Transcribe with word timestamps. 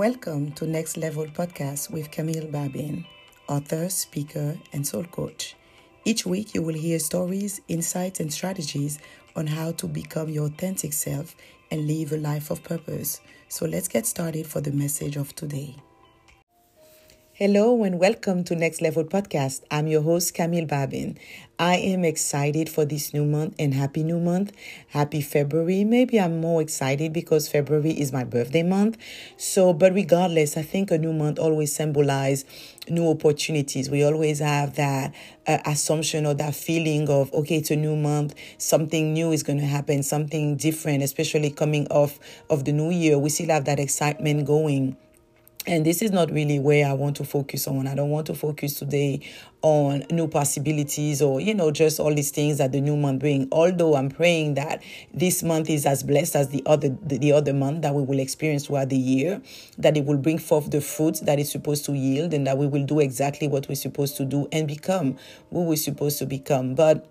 Welcome 0.00 0.52
to 0.52 0.66
Next 0.66 0.96
Level 0.96 1.26
Podcast 1.26 1.90
with 1.90 2.10
Camille 2.10 2.46
Babin, 2.46 3.04
author, 3.46 3.90
speaker, 3.90 4.56
and 4.72 4.86
soul 4.86 5.04
coach. 5.04 5.56
Each 6.06 6.24
week, 6.24 6.54
you 6.54 6.62
will 6.62 6.74
hear 6.74 6.98
stories, 6.98 7.60
insights, 7.68 8.18
and 8.18 8.32
strategies 8.32 8.98
on 9.36 9.46
how 9.46 9.72
to 9.72 9.86
become 9.86 10.30
your 10.30 10.46
authentic 10.46 10.94
self 10.94 11.36
and 11.70 11.86
live 11.86 12.12
a 12.12 12.16
life 12.16 12.50
of 12.50 12.62
purpose. 12.62 13.20
So, 13.48 13.66
let's 13.66 13.88
get 13.88 14.06
started 14.06 14.46
for 14.46 14.62
the 14.62 14.72
message 14.72 15.16
of 15.16 15.34
today. 15.34 15.76
Hello 17.42 17.84
and 17.84 17.98
welcome 17.98 18.44
to 18.44 18.54
Next 18.54 18.82
Level 18.82 19.02
Podcast. 19.02 19.62
I'm 19.70 19.86
your 19.86 20.02
host, 20.02 20.34
Camille 20.34 20.66
Babin. 20.66 21.16
I 21.58 21.76
am 21.76 22.04
excited 22.04 22.68
for 22.68 22.84
this 22.84 23.14
new 23.14 23.24
month 23.24 23.54
and 23.58 23.72
happy 23.72 24.02
new 24.02 24.20
month. 24.20 24.52
Happy 24.88 25.22
February. 25.22 25.84
Maybe 25.84 26.20
I'm 26.20 26.42
more 26.42 26.60
excited 26.60 27.14
because 27.14 27.48
February 27.48 27.92
is 27.92 28.12
my 28.12 28.24
birthday 28.24 28.62
month. 28.62 28.98
So, 29.38 29.72
but 29.72 29.94
regardless, 29.94 30.58
I 30.58 30.60
think 30.60 30.90
a 30.90 30.98
new 30.98 31.14
month 31.14 31.38
always 31.38 31.74
symbolizes 31.74 32.44
new 32.90 33.08
opportunities. 33.08 33.88
We 33.88 34.04
always 34.04 34.40
have 34.40 34.74
that 34.76 35.14
uh, 35.46 35.60
assumption 35.64 36.26
or 36.26 36.34
that 36.34 36.54
feeling 36.54 37.08
of, 37.08 37.32
okay, 37.32 37.56
it's 37.56 37.70
a 37.70 37.76
new 37.76 37.96
month, 37.96 38.34
something 38.58 39.14
new 39.14 39.32
is 39.32 39.42
going 39.42 39.60
to 39.60 39.66
happen, 39.66 40.02
something 40.02 40.58
different, 40.58 41.02
especially 41.02 41.48
coming 41.48 41.86
off 41.86 42.18
of 42.50 42.66
the 42.66 42.72
new 42.72 42.90
year. 42.90 43.18
We 43.18 43.30
still 43.30 43.48
have 43.48 43.64
that 43.64 43.80
excitement 43.80 44.44
going 44.44 44.98
and 45.70 45.86
this 45.86 46.02
is 46.02 46.10
not 46.10 46.32
really 46.32 46.58
where 46.58 46.84
I 46.84 46.94
want 46.94 47.14
to 47.18 47.24
focus 47.24 47.68
on. 47.68 47.86
I 47.86 47.94
don't 47.94 48.10
want 48.10 48.26
to 48.26 48.34
focus 48.34 48.74
today 48.74 49.20
on 49.62 50.02
new 50.10 50.26
possibilities 50.26 51.22
or, 51.22 51.40
you 51.40 51.54
know, 51.54 51.70
just 51.70 52.00
all 52.00 52.12
these 52.12 52.32
things 52.32 52.58
that 52.58 52.72
the 52.72 52.80
new 52.80 52.96
month 52.96 53.20
bring. 53.20 53.46
Although 53.52 53.94
I'm 53.94 54.08
praying 54.08 54.54
that 54.54 54.82
this 55.14 55.44
month 55.44 55.70
is 55.70 55.86
as 55.86 56.02
blessed 56.02 56.34
as 56.34 56.48
the 56.48 56.60
other 56.66 56.88
the, 56.88 57.18
the 57.18 57.30
other 57.30 57.54
month 57.54 57.82
that 57.82 57.94
we 57.94 58.02
will 58.02 58.18
experience 58.18 58.66
throughout 58.66 58.88
the 58.88 58.96
year, 58.96 59.40
that 59.78 59.96
it 59.96 60.06
will 60.06 60.16
bring 60.16 60.38
forth 60.38 60.72
the 60.72 60.80
fruit 60.80 61.20
that 61.22 61.38
it's 61.38 61.52
supposed 61.52 61.84
to 61.84 61.92
yield 61.92 62.34
and 62.34 62.48
that 62.48 62.58
we 62.58 62.66
will 62.66 62.84
do 62.84 62.98
exactly 62.98 63.46
what 63.46 63.68
we're 63.68 63.76
supposed 63.76 64.16
to 64.16 64.24
do 64.24 64.48
and 64.50 64.66
become 64.66 65.18
who 65.50 65.62
we're 65.66 65.76
supposed 65.76 66.18
to 66.18 66.26
become. 66.26 66.74
But 66.74 67.08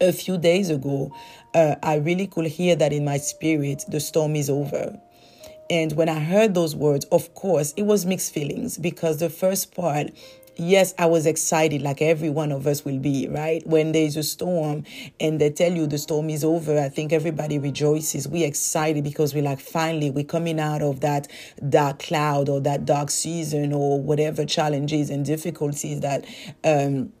a 0.00 0.12
few 0.14 0.38
days 0.38 0.70
ago, 0.70 1.14
uh, 1.54 1.74
I 1.82 1.96
really 1.96 2.26
could 2.26 2.46
hear 2.46 2.74
that 2.74 2.94
in 2.94 3.04
my 3.04 3.18
spirit, 3.18 3.84
the 3.86 4.00
storm 4.00 4.34
is 4.34 4.48
over 4.48 4.98
and 5.72 5.92
when 5.94 6.10
I 6.10 6.20
heard 6.20 6.52
those 6.52 6.76
words, 6.76 7.06
of 7.06 7.34
course, 7.34 7.72
it 7.78 7.84
was 7.84 8.04
mixed 8.04 8.34
feelings 8.34 8.76
because 8.76 9.20
the 9.20 9.30
first 9.30 9.74
part, 9.74 10.10
yes, 10.54 10.92
I 10.98 11.06
was 11.06 11.24
excited 11.24 11.80
like 11.80 12.02
every 12.02 12.28
one 12.28 12.52
of 12.52 12.66
us 12.66 12.84
will 12.84 12.98
be, 12.98 13.26
right? 13.26 13.66
When 13.66 13.92
there's 13.92 14.18
a 14.18 14.22
storm 14.22 14.84
and 15.18 15.40
they 15.40 15.48
tell 15.48 15.72
you 15.72 15.86
the 15.86 15.96
storm 15.96 16.28
is 16.28 16.44
over, 16.44 16.78
I 16.78 16.90
think 16.90 17.10
everybody 17.10 17.58
rejoices. 17.58 18.28
We're 18.28 18.46
excited 18.46 19.02
because 19.02 19.32
we're 19.32 19.44
like, 19.44 19.60
finally, 19.60 20.10
we're 20.10 20.24
coming 20.24 20.60
out 20.60 20.82
of 20.82 21.00
that 21.00 21.26
dark 21.66 22.00
cloud 22.00 22.50
or 22.50 22.60
that 22.60 22.84
dark 22.84 23.10
season 23.10 23.72
or 23.72 23.98
whatever 23.98 24.44
challenges 24.44 25.08
and 25.08 25.24
difficulties 25.24 26.00
that, 26.00 26.26
um, 26.64 27.14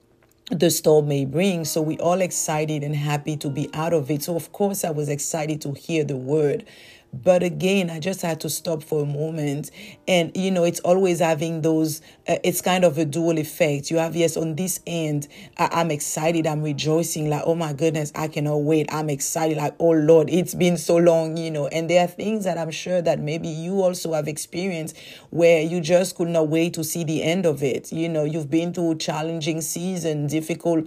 the 0.50 0.68
storm 0.68 1.08
may 1.08 1.24
bring. 1.24 1.64
So 1.64 1.80
we 1.80 1.96
all 1.96 2.20
excited 2.20 2.82
and 2.82 2.94
happy 2.94 3.38
to 3.38 3.48
be 3.48 3.70
out 3.72 3.94
of 3.94 4.10
it. 4.10 4.24
So 4.24 4.36
of 4.36 4.52
course 4.52 4.84
I 4.84 4.90
was 4.90 5.08
excited 5.08 5.62
to 5.62 5.72
hear 5.72 6.04
the 6.04 6.18
word. 6.18 6.66
But 7.14 7.42
again, 7.42 7.90
I 7.90 8.00
just 8.00 8.22
had 8.22 8.40
to 8.40 8.48
stop 8.48 8.82
for 8.82 9.02
a 9.02 9.06
moment. 9.06 9.70
And, 10.08 10.34
you 10.34 10.50
know, 10.50 10.64
it's 10.64 10.80
always 10.80 11.18
having 11.20 11.60
those, 11.60 12.00
uh, 12.26 12.36
it's 12.42 12.62
kind 12.62 12.84
of 12.84 12.96
a 12.96 13.04
dual 13.04 13.38
effect. 13.38 13.90
You 13.90 13.98
have, 13.98 14.16
yes, 14.16 14.34
on 14.36 14.54
this 14.56 14.80
end, 14.86 15.28
I- 15.58 15.80
am 15.82 15.90
excited, 15.90 16.46
I'm 16.46 16.62
rejoicing, 16.62 17.28
like, 17.28 17.42
oh 17.44 17.54
my 17.54 17.74
goodness, 17.74 18.12
I 18.14 18.28
cannot 18.28 18.62
wait. 18.62 18.90
I'm 18.90 19.10
excited, 19.10 19.58
like, 19.58 19.74
oh 19.78 19.90
Lord, 19.90 20.30
it's 20.30 20.54
been 20.54 20.78
so 20.78 20.96
long, 20.96 21.36
you 21.36 21.50
know. 21.50 21.66
And 21.66 21.90
there 21.90 22.02
are 22.02 22.08
things 22.08 22.44
that 22.44 22.56
I'm 22.56 22.70
sure 22.70 23.02
that 23.02 23.20
maybe 23.20 23.48
you 23.48 23.82
also 23.82 24.14
have 24.14 24.26
experienced 24.26 24.96
where 25.28 25.60
you 25.60 25.82
just 25.82 26.16
could 26.16 26.28
not 26.28 26.48
wait 26.48 26.72
to 26.74 26.84
see 26.84 27.04
the 27.04 27.22
end 27.22 27.44
of 27.44 27.62
it. 27.62 27.92
You 27.92 28.08
know, 28.08 28.24
you've 28.24 28.50
been 28.50 28.72
through 28.72 28.96
challenging 28.96 29.60
season, 29.60 30.28
difficult 30.28 30.86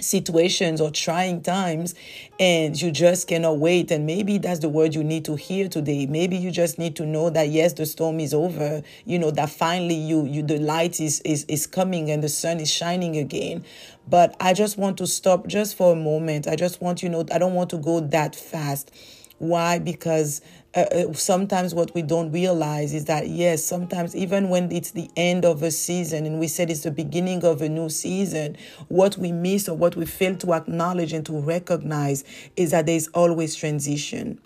situations 0.00 0.80
or 0.80 0.90
trying 0.90 1.40
times 1.42 1.94
and 2.38 2.80
you 2.80 2.90
just 2.90 3.28
cannot 3.28 3.58
wait. 3.58 3.90
And 3.90 4.06
maybe 4.06 4.38
that's 4.38 4.60
the 4.60 4.68
word 4.68 4.94
you 4.94 5.02
need 5.04 5.24
to 5.26 5.36
hear 5.36 5.68
today. 5.68 6.06
Maybe 6.06 6.36
you 6.36 6.50
just 6.50 6.78
need 6.78 6.96
to 6.96 7.06
know 7.06 7.30
that 7.30 7.48
yes 7.48 7.72
the 7.74 7.86
storm 7.86 8.20
is 8.20 8.34
over 8.34 8.82
you 9.04 9.18
know 9.18 9.30
that 9.30 9.50
finally 9.50 9.94
you 9.94 10.24
you 10.26 10.42
the 10.42 10.58
light 10.58 11.00
is 11.00 11.20
is 11.20 11.44
is 11.48 11.66
coming 11.66 12.10
and 12.10 12.22
the 12.22 12.28
sun 12.28 12.60
is 12.60 12.70
shining 12.70 13.16
again. 13.16 13.64
But 14.08 14.36
i 14.40 14.52
just 14.52 14.78
want 14.78 14.98
to 14.98 15.06
stop 15.06 15.46
just 15.46 15.76
for 15.76 15.92
a 15.92 15.96
moment. 15.96 16.46
I 16.46 16.56
just 16.56 16.80
want 16.80 17.02
you 17.02 17.08
know 17.08 17.24
i 17.32 17.38
don't 17.38 17.54
want 17.54 17.70
to 17.70 17.78
go 17.78 18.00
that 18.00 18.34
fast. 18.36 18.90
Why? 19.38 19.78
Because 19.78 20.40
uh, 20.76 20.80
uh, 20.80 21.12
sometimes 21.14 21.74
what 21.74 21.94
we 21.94 22.02
don't 22.02 22.30
realize 22.30 22.92
is 22.92 23.06
that 23.06 23.28
yes 23.28 23.64
sometimes 23.64 24.14
even 24.14 24.50
when 24.50 24.70
it's 24.70 24.90
the 24.90 25.10
end 25.16 25.44
of 25.44 25.62
a 25.62 25.70
season 25.70 26.26
and 26.26 26.38
we 26.38 26.46
said 26.46 26.70
it's 26.70 26.82
the 26.82 26.90
beginning 26.90 27.42
of 27.44 27.62
a 27.62 27.68
new 27.68 27.88
season 27.88 28.56
what 28.88 29.16
we 29.16 29.32
miss 29.32 29.68
or 29.68 29.76
what 29.76 29.96
we 29.96 30.04
fail 30.04 30.36
to 30.36 30.52
acknowledge 30.52 31.14
and 31.14 31.24
to 31.24 31.32
recognize 31.40 32.24
is 32.56 32.72
that 32.72 32.84
there's 32.84 33.08
always 33.08 33.56
transition 33.56 34.38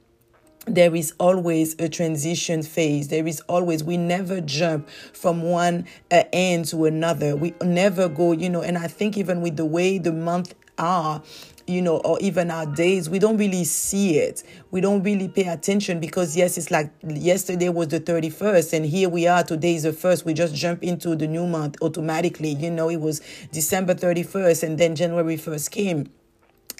there 0.67 0.95
is 0.95 1.15
always 1.19 1.75
a 1.79 1.89
transition 1.89 2.63
phase. 2.63 3.09
There 3.09 3.27
is 3.27 3.41
always, 3.49 3.83
we 3.83 3.97
never 3.97 4.41
jump 4.43 4.89
from 5.13 5.43
one 5.43 5.87
uh, 6.11 6.25
end 6.33 6.67
to 6.67 6.85
another. 6.85 7.35
We 7.35 7.55
never 7.63 8.09
go, 8.09 8.33
you 8.33 8.51
know, 8.51 8.63
and 8.63 8.77
I 8.77 8.87
think 8.87 9.17
even 9.17 9.41
with 9.41 9.57
the 9.57 9.65
way 9.65 9.97
the 9.97 10.13
month 10.13 10.55
are, 10.79 11.23
you 11.71 11.81
know, 11.81 11.99
or 11.99 12.19
even 12.21 12.51
our 12.51 12.67
days, 12.67 13.09
we 13.09 13.19
don't 13.19 13.37
really 13.37 13.65
see 13.65 14.19
it. 14.19 14.43
We 14.71 14.81
don't 14.81 15.03
really 15.03 15.29
pay 15.29 15.47
attention 15.47 16.01
because, 16.01 16.37
yes, 16.37 16.59
it's 16.59 16.71
like 16.71 16.93
yesterday 17.03 17.69
was 17.69 17.89
the 17.89 18.01
31st, 18.01 18.73
and 18.75 18.87
here 18.87 19.09
we 19.09 19.27
are, 19.27 19.43
today 19.43 19.77
is 19.77 19.85
the 19.85 19.93
first. 19.93 20.25
We 20.25 20.35
just 20.35 20.55
jump 20.55 20.83
into 20.83 21.15
the 21.15 21.27
new 21.27 21.47
month 21.47 21.77
automatically. 21.81 22.51
You 22.55 22.71
know, 22.71 22.91
it 22.91 23.01
was 23.01 23.21
December 23.53 23.95
31st, 23.95 24.63
and 24.65 24.79
then 24.79 24.97
January 24.97 25.37
1st 25.37 25.71
came. 25.71 26.11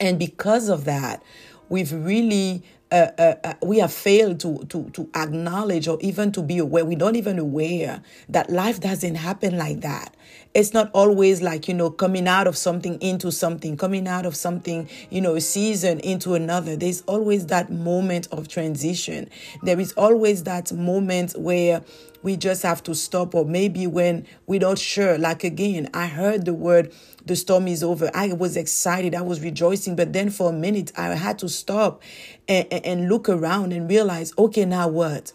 And 0.01 0.19
because 0.19 0.69
of 0.69 0.84
that, 0.87 1.22
we've 1.69 1.93
really 1.93 2.62
uh, 2.93 3.12
uh, 3.19 3.34
uh, 3.45 3.55
we 3.62 3.78
have 3.78 3.93
failed 3.93 4.41
to, 4.41 4.65
to, 4.65 4.91
to 4.91 5.09
acknowledge 5.15 5.87
or 5.87 5.97
even 6.01 6.33
to 6.33 6.43
be 6.43 6.59
aware. 6.59 6.84
We're 6.84 6.99
not 6.99 7.15
even 7.15 7.39
aware 7.39 8.03
that 8.28 8.51
life 8.51 8.81
doesn't 8.81 9.15
happen 9.15 9.57
like 9.57 9.83
that. 9.83 10.12
It's 10.53 10.75
not 10.75 10.91
always 10.93 11.41
like, 11.43 11.69
you 11.69 11.75
know, 11.75 11.91
coming 11.91 12.27
out 12.27 12.49
of 12.49 12.56
something 12.56 13.00
into 13.00 13.31
something, 13.31 13.77
coming 13.77 14.09
out 14.09 14.27
of 14.27 14.34
something, 14.34 14.88
you 15.09 15.21
know, 15.21 15.37
a 15.37 15.41
season 15.41 16.00
into 16.00 16.34
another. 16.34 16.75
There's 16.75 17.03
always 17.03 17.47
that 17.47 17.71
moment 17.71 18.27
of 18.33 18.49
transition. 18.49 19.31
There 19.62 19.78
is 19.78 19.93
always 19.93 20.43
that 20.44 20.72
moment 20.72 21.39
where 21.39 21.83
we 22.25 22.37
just 22.37 22.65
have 22.65 22.83
to 22.83 22.97
stop, 22.97 23.34
or 23.34 23.44
maybe 23.44 23.87
when 23.87 24.27
we're 24.49 24.60
not 24.60 24.78
sure. 24.78 25.16
Like 25.19 25.44
again, 25.44 25.89
I 25.94 26.09
heard 26.09 26.47
the 26.47 26.55
word, 26.55 26.93
the 27.25 27.37
storm 27.37 27.69
is 27.69 27.84
over. 27.84 28.10
I 28.12 28.33
was 28.33 28.56
excited, 28.56 29.15
I 29.15 29.22
was 29.22 29.41
rejoicing, 29.41 29.94
but 29.94 30.12
then 30.12 30.31
for 30.31 30.50
a 30.50 30.53
minute, 30.53 30.91
I 30.97 31.15
had 31.15 31.39
to 31.39 31.49
stop 31.49 32.03
and, 32.49 32.66
and 32.72 33.09
look 33.09 33.28
around 33.28 33.72
and 33.72 33.89
realize, 33.89 34.33
okay, 34.37 34.65
now 34.65 34.89
what? 34.89 35.33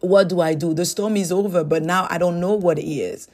What 0.00 0.30
do 0.30 0.40
I 0.40 0.54
do? 0.54 0.72
The 0.72 0.86
storm 0.86 1.18
is 1.18 1.30
over, 1.30 1.64
but 1.64 1.82
now 1.82 2.06
I 2.08 2.16
don't 2.16 2.40
know 2.40 2.54
what 2.54 2.78
it 2.78 2.90
is. 2.90 3.28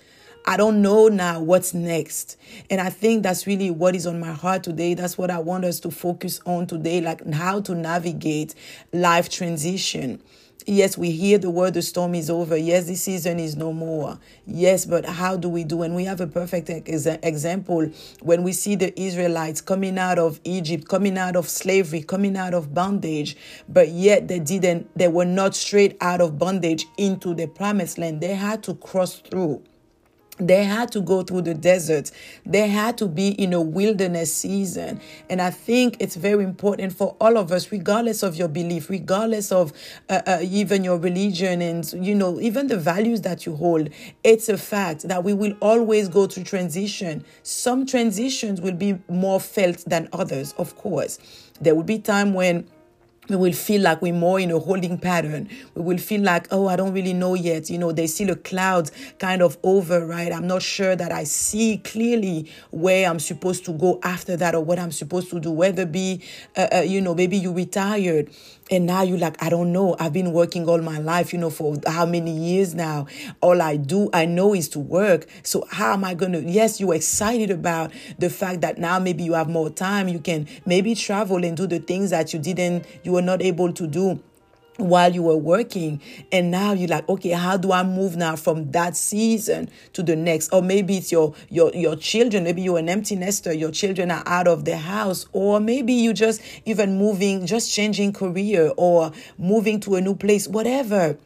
I 0.44 0.56
don't 0.56 0.82
know 0.82 1.06
now 1.08 1.41
what's 1.41 1.72
next. 1.72 2.36
And 2.69 2.80
I 2.80 2.91
think 2.91 3.22
that's 3.22 3.47
really 3.47 3.70
what 3.70 3.94
is 3.94 4.06
on 4.06 4.19
my 4.19 4.32
heart 4.32 4.64
today. 4.64 4.94
That's 4.94 5.16
what 5.16 5.30
I 5.30 5.38
want 5.38 5.64
us 5.64 5.78
to 5.80 5.91
focus 5.91 6.41
on 6.44 6.66
today, 6.66 7.00
like 7.00 7.25
how 7.32 7.60
to 7.60 7.75
navigate 7.75 8.54
life 8.92 9.28
transition. 9.28 10.20
Yes, 10.66 10.97
we 10.97 11.10
hear 11.10 11.38
the 11.38 11.50
word 11.50 11.75
the 11.75 11.82
storm 11.82 12.14
is 12.14 12.30
over. 12.30 12.56
Yes, 12.56 12.86
the 12.86 12.94
season 12.94 13.41
is 13.41 13.56
no 13.56 13.72
more. 13.72 14.19
Yes, 14.47 14.84
but 14.84 15.04
how 15.04 15.36
do 15.36 15.48
we 15.48 15.65
do? 15.65 15.83
And 15.83 15.94
we 15.94 16.04
have 16.04 16.21
a 16.21 16.27
perfect 16.27 16.71
example 16.71 17.91
when 18.21 18.44
we 18.44 18.53
see 18.53 18.77
the 18.77 18.98
Israelites 19.00 19.60
coming 19.60 19.98
out 19.98 20.21
of 20.21 20.41
Egypt, 20.44 20.89
coming 20.89 21.18
out 21.18 21.34
of 21.34 21.48
slavery, 21.48 22.03
coming 22.03 22.36
out 22.36 22.54
of 22.54 22.72
bondage, 22.72 23.36
but 23.68 23.89
yet 23.89 24.28
they 24.28 24.39
didn't, 24.39 24.89
they 24.97 25.09
were 25.09 25.24
not 25.24 25.56
straight 25.56 25.97
out 26.00 26.21
of 26.21 26.39
bondage 26.39 26.86
into 26.97 27.34
the 27.34 27.48
promised 27.48 27.98
land. 27.98 28.21
They 28.21 28.34
had 28.34 28.62
to 28.65 28.74
cross 28.74 29.16
through. 29.18 29.62
They 30.38 30.64
had 30.64 30.90
to 30.92 31.00
go 31.00 31.22
through 31.22 31.42
the 31.42 31.54
desert. 31.54 32.10
They 32.46 32.68
had 32.68 32.96
to 32.98 33.06
be 33.06 33.28
in 33.28 33.52
a 33.52 33.60
wilderness 33.60 34.34
season. 34.34 35.00
And 35.28 35.42
I 35.42 35.50
think 35.50 35.96
it's 36.00 36.16
very 36.16 36.42
important 36.42 36.94
for 36.94 37.16
all 37.20 37.36
of 37.36 37.52
us, 37.52 37.70
regardless 37.70 38.22
of 38.22 38.34
your 38.34 38.48
belief, 38.48 38.88
regardless 38.88 39.52
of 39.52 39.72
uh, 40.08 40.22
uh, 40.26 40.38
even 40.42 40.84
your 40.84 40.96
religion 40.96 41.60
and, 41.60 41.90
you 41.92 42.14
know, 42.14 42.40
even 42.40 42.68
the 42.68 42.78
values 42.78 43.20
that 43.22 43.44
you 43.44 43.54
hold. 43.56 43.90
It's 44.24 44.48
a 44.48 44.56
fact 44.56 45.06
that 45.08 45.22
we 45.22 45.34
will 45.34 45.54
always 45.60 46.08
go 46.08 46.26
through 46.26 46.44
transition. 46.44 47.24
Some 47.42 47.84
transitions 47.84 48.60
will 48.60 48.74
be 48.74 48.98
more 49.08 49.38
felt 49.38 49.84
than 49.86 50.08
others, 50.14 50.54
of 50.54 50.76
course. 50.76 51.18
There 51.60 51.74
will 51.74 51.84
be 51.84 51.98
time 51.98 52.32
when 52.32 52.66
we 53.28 53.36
will 53.36 53.53
feel 53.53 53.83
like 53.83 54.03
we're 54.03 54.13
more 54.13 54.41
in 54.41 54.51
a 54.51 54.59
holding 54.59 54.98
pattern. 54.98 55.48
We 55.74 55.83
will 55.83 55.98
feel 55.98 56.22
like, 56.22 56.48
oh, 56.51 56.66
I 56.66 56.74
don't 56.74 56.92
really 56.92 57.13
know 57.13 57.34
yet. 57.34 57.71
You 57.71 57.78
know, 57.78 57.92
there's 57.92 58.15
still 58.15 58.30
a 58.30 58.36
cloud 58.36 58.91
kind 59.21 59.42
of 59.42 59.57
over, 59.63 60.04
right? 60.04 60.33
I'm 60.33 60.48
not 60.48 60.63
sure 60.63 60.97
that 60.97 61.13
I 61.13 61.22
see 61.22 61.78
clearly 61.78 62.51
where 62.72 63.09
I'm 63.09 63.21
supposed 63.21 63.65
to 63.66 63.72
go 63.72 64.01
after 64.03 64.36
that 64.39 64.57
or 64.57 64.65
what 64.65 64.80
I'm 64.80 64.91
supposed 64.91 65.30
to 65.30 65.39
do. 65.39 65.53
Whether 65.53 65.86
be, 65.86 66.21
uh, 66.57 66.66
uh, 66.74 66.80
you 66.80 67.01
know, 67.01 67.15
maybe 67.15 67.36
you 67.36 67.53
retired 67.53 68.28
and 68.70 68.86
now 68.86 69.03
you're 69.03 69.18
like, 69.18 69.42
I 69.42 69.48
don't 69.50 69.72
know. 69.72 69.97
I've 69.98 70.12
been 70.12 70.32
working 70.32 70.68
all 70.68 70.80
my 70.80 70.98
life, 70.98 71.32
you 71.32 71.38
know, 71.38 71.50
for 71.50 71.76
how 71.86 72.06
many 72.06 72.30
years 72.30 72.74
now? 72.74 73.06
All 73.41 73.60
I 73.60 73.76
do, 73.76 74.09
I 74.12 74.24
know 74.24 74.54
is 74.54 74.68
to 74.70 74.78
work. 74.78 75.26
So 75.42 75.66
how 75.70 75.92
am 75.92 76.04
I 76.04 76.14
going 76.14 76.32
to? 76.32 76.42
Yes, 76.42 76.80
you're 76.80 76.94
excited 76.94 77.50
about 77.50 77.92
the 78.18 78.30
fact 78.30 78.60
that 78.62 78.78
now 78.78 78.98
maybe 78.98 79.24
you 79.24 79.34
have 79.34 79.48
more 79.48 79.68
time. 79.68 80.09
You 80.09 80.20
can 80.20 80.48
maybe 80.64 80.94
travel 80.94 81.44
and 81.44 81.56
do 81.56 81.66
the 81.66 81.80
things 81.80 82.10
that 82.10 82.32
you 82.32 82.38
didn't, 82.38 82.86
you 83.03 83.12
were 83.12 83.22
not 83.22 83.42
able 83.42 83.72
to 83.72 83.86
do 83.86 84.22
while 84.77 85.13
you 85.13 85.22
were 85.22 85.36
working 85.36 86.01
and 86.30 86.51
now 86.51 86.72
you're 86.72 86.89
like 86.89 87.07
okay 87.09 87.30
how 87.30 87.57
do 87.57 87.72
i 87.72 87.83
move 87.83 88.16
now 88.16 88.34
from 88.34 88.71
that 88.71 88.97
season 88.97 89.69
to 89.92 90.03
the 90.03 90.16
next? 90.16 90.53
Or 90.53 90.63
maybe 90.63 90.97
it's 90.97 91.13
your 91.13 91.34
your 91.51 91.71
your 91.74 91.97
children 91.97 92.45
maybe 92.45 92.63
you're 92.63 92.78
an 92.78 92.89
empty 92.89 93.16
nester 93.16 93.53
your 93.53 93.71
children 93.71 94.10
are 94.10 94.22
out 94.27 94.48
of 94.48 94.65
the 94.65 94.77
house 94.77 95.27
or 95.33 95.60
maybe 95.60 95.92
you 95.92 96.13
just 96.13 96.41
even 96.65 96.97
moving 96.97 97.47
just 97.47 97.72
changing 97.72 98.13
career 98.13 98.72
or 98.77 99.13
moving 99.39 99.80
to 99.80 99.97
a 99.97 100.01
new 100.01 100.15
place 100.15 100.48
whatever 100.48 101.16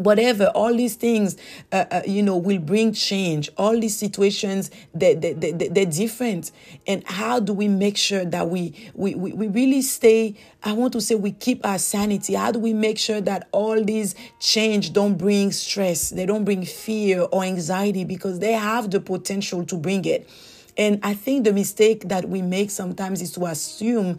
whatever 0.00 0.46
all 0.54 0.74
these 0.74 0.94
things 0.96 1.36
uh, 1.72 1.84
uh, 1.90 2.02
you 2.06 2.22
know 2.22 2.36
will 2.36 2.58
bring 2.58 2.92
change. 2.92 3.50
All 3.56 3.78
these 3.78 3.96
situations 3.96 4.70
they, 4.94 5.14
they, 5.14 5.34
they, 5.34 5.52
they're 5.52 5.86
different. 5.86 6.52
And 6.86 7.06
how 7.06 7.38
do 7.40 7.52
we 7.52 7.68
make 7.68 7.96
sure 7.96 8.24
that 8.24 8.48
we, 8.48 8.74
we 8.94 9.14
we 9.14 9.32
we 9.32 9.48
really 9.48 9.82
stay 9.82 10.34
i 10.62 10.72
want 10.72 10.92
to 10.92 11.00
say 11.00 11.14
we 11.14 11.32
keep 11.32 11.64
our 11.66 11.78
sanity? 11.78 12.34
How 12.34 12.50
do 12.50 12.58
we 12.58 12.72
make 12.72 12.98
sure 12.98 13.20
that 13.20 13.48
all 13.52 13.82
these 13.82 14.14
change 14.40 14.92
don't 14.92 15.16
bring 15.16 15.52
stress 15.52 16.10
they 16.10 16.26
don't 16.26 16.44
bring 16.44 16.64
fear 16.64 17.22
or 17.30 17.44
anxiety? 17.44 18.04
Because 18.04 18.38
they 18.38 18.52
have 18.52 18.90
the 18.90 19.00
potential 19.00 19.64
to 19.66 19.76
bring 19.76 20.04
it. 20.04 20.28
And 20.76 20.98
i 21.02 21.14
think 21.14 21.44
the 21.44 21.52
mistake 21.52 22.08
that 22.08 22.28
we 22.28 22.42
make 22.42 22.70
sometimes 22.70 23.20
is 23.20 23.32
to 23.32 23.46
assume 23.46 24.18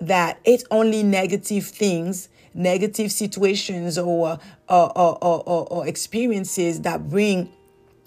that 0.00 0.40
it's 0.44 0.64
only 0.70 1.02
negative 1.02 1.66
things 1.66 2.28
negative 2.54 3.12
situations 3.12 3.98
or, 3.98 4.38
uh, 4.68 4.86
or, 4.86 5.24
or, 5.24 5.42
or, 5.46 5.66
or 5.70 5.86
experiences 5.86 6.80
that 6.82 7.08
bring 7.08 7.50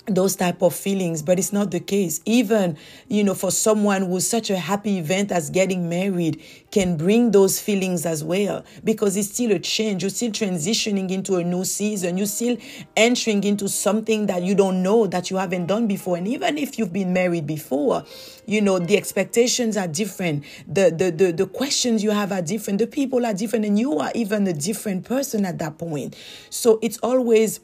those 0.06 0.36
type 0.36 0.62
of 0.62 0.76
feelings 0.76 1.22
but 1.22 1.40
it's 1.40 1.54
not 1.54 1.72
the 1.72 1.80
case. 1.80 2.22
Even 2.26 2.78
you 3.08 3.24
know 3.24 3.34
for 3.34 3.52
someone 3.52 4.04
who's 4.04 4.28
such 4.28 4.50
a 4.50 4.58
happy 4.58 4.98
event 4.98 5.32
as 5.32 5.50
getting 5.50 5.88
married 5.90 6.42
can 6.72 6.98
bring 6.98 7.32
those 7.32 7.60
feelings 7.60 8.06
as 8.06 8.24
well 8.24 8.64
because 8.84 9.16
it's 9.16 9.30
still 9.30 9.52
a 9.52 9.60
change. 9.60 10.04
You're 10.04 10.10
still 10.10 10.32
transitioning 10.32 11.10
into 11.10 11.36
a 11.36 11.44
new 11.44 11.64
season. 11.64 12.18
You're 12.18 12.28
still 12.28 12.58
entering 12.96 13.44
into 13.44 13.70
something 13.70 14.26
that 14.28 14.44
you 14.44 14.56
don't 14.56 14.84
know 14.84 15.08
that 15.08 15.30
you 15.30 15.38
haven't 15.38 15.68
done 15.68 15.88
before. 15.88 16.18
And 16.18 16.28
even 16.28 16.58
if 16.58 16.78
you've 16.78 16.94
been 16.94 17.14
married 17.14 17.48
before 17.48 18.06
you 18.46 18.62
know 18.62 18.80
the 18.80 18.98
expectations 18.98 19.78
are 19.78 19.88
different. 19.88 20.44
The 20.68 20.94
the 20.96 21.12
the, 21.12 21.32
the 21.32 21.46
questions 21.46 22.04
you 22.04 22.12
have 22.12 22.32
are 22.32 22.42
different. 22.42 22.80
The 22.80 22.88
people 22.88 23.26
are 23.26 23.34
different. 23.34 23.66
And 23.66 23.78
you 23.80 24.00
are 24.00 24.12
even 24.16 24.48
a 24.48 24.54
different 24.54 25.06
person 25.06 25.46
at 25.46 25.60
that 25.60 25.78
point. 25.78 26.16
So 26.50 26.80
it's 26.82 26.98
always 27.00 27.60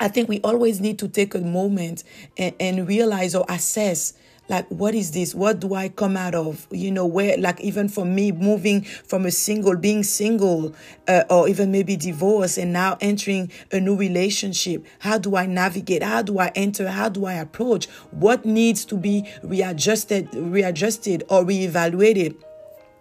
I 0.00 0.08
think 0.08 0.28
we 0.28 0.40
always 0.40 0.80
need 0.80 0.98
to 1.00 1.08
take 1.08 1.34
a 1.34 1.40
moment 1.40 2.04
and, 2.36 2.54
and 2.58 2.88
realize 2.88 3.34
or 3.34 3.44
assess 3.48 4.14
like 4.50 4.66
what 4.66 4.96
is 4.96 5.12
this? 5.12 5.32
What 5.32 5.60
do 5.60 5.74
i 5.74 5.88
come 5.88 6.16
out 6.16 6.34
of? 6.34 6.66
You 6.72 6.90
know 6.90 7.06
where 7.06 7.38
like 7.38 7.60
even 7.60 7.88
for 7.88 8.04
me 8.04 8.32
moving 8.32 8.82
from 8.82 9.24
a 9.24 9.30
single 9.30 9.76
being 9.76 10.02
single 10.02 10.74
uh, 11.06 11.22
or 11.30 11.48
even 11.48 11.70
maybe 11.70 11.96
divorce 11.96 12.58
and 12.58 12.72
now 12.72 12.98
entering 13.00 13.52
a 13.70 13.78
new 13.78 13.94
relationship. 13.94 14.84
How 14.98 15.18
do 15.18 15.36
i 15.36 15.46
navigate? 15.46 16.02
How 16.02 16.22
do 16.22 16.40
i 16.40 16.48
enter? 16.56 16.88
How 16.88 17.08
do 17.08 17.26
i 17.26 17.34
approach? 17.34 17.86
What 18.10 18.44
needs 18.44 18.84
to 18.86 18.96
be 18.96 19.30
readjusted 19.44 20.28
readjusted 20.34 21.22
or 21.28 21.44
reevaluated 21.44 22.34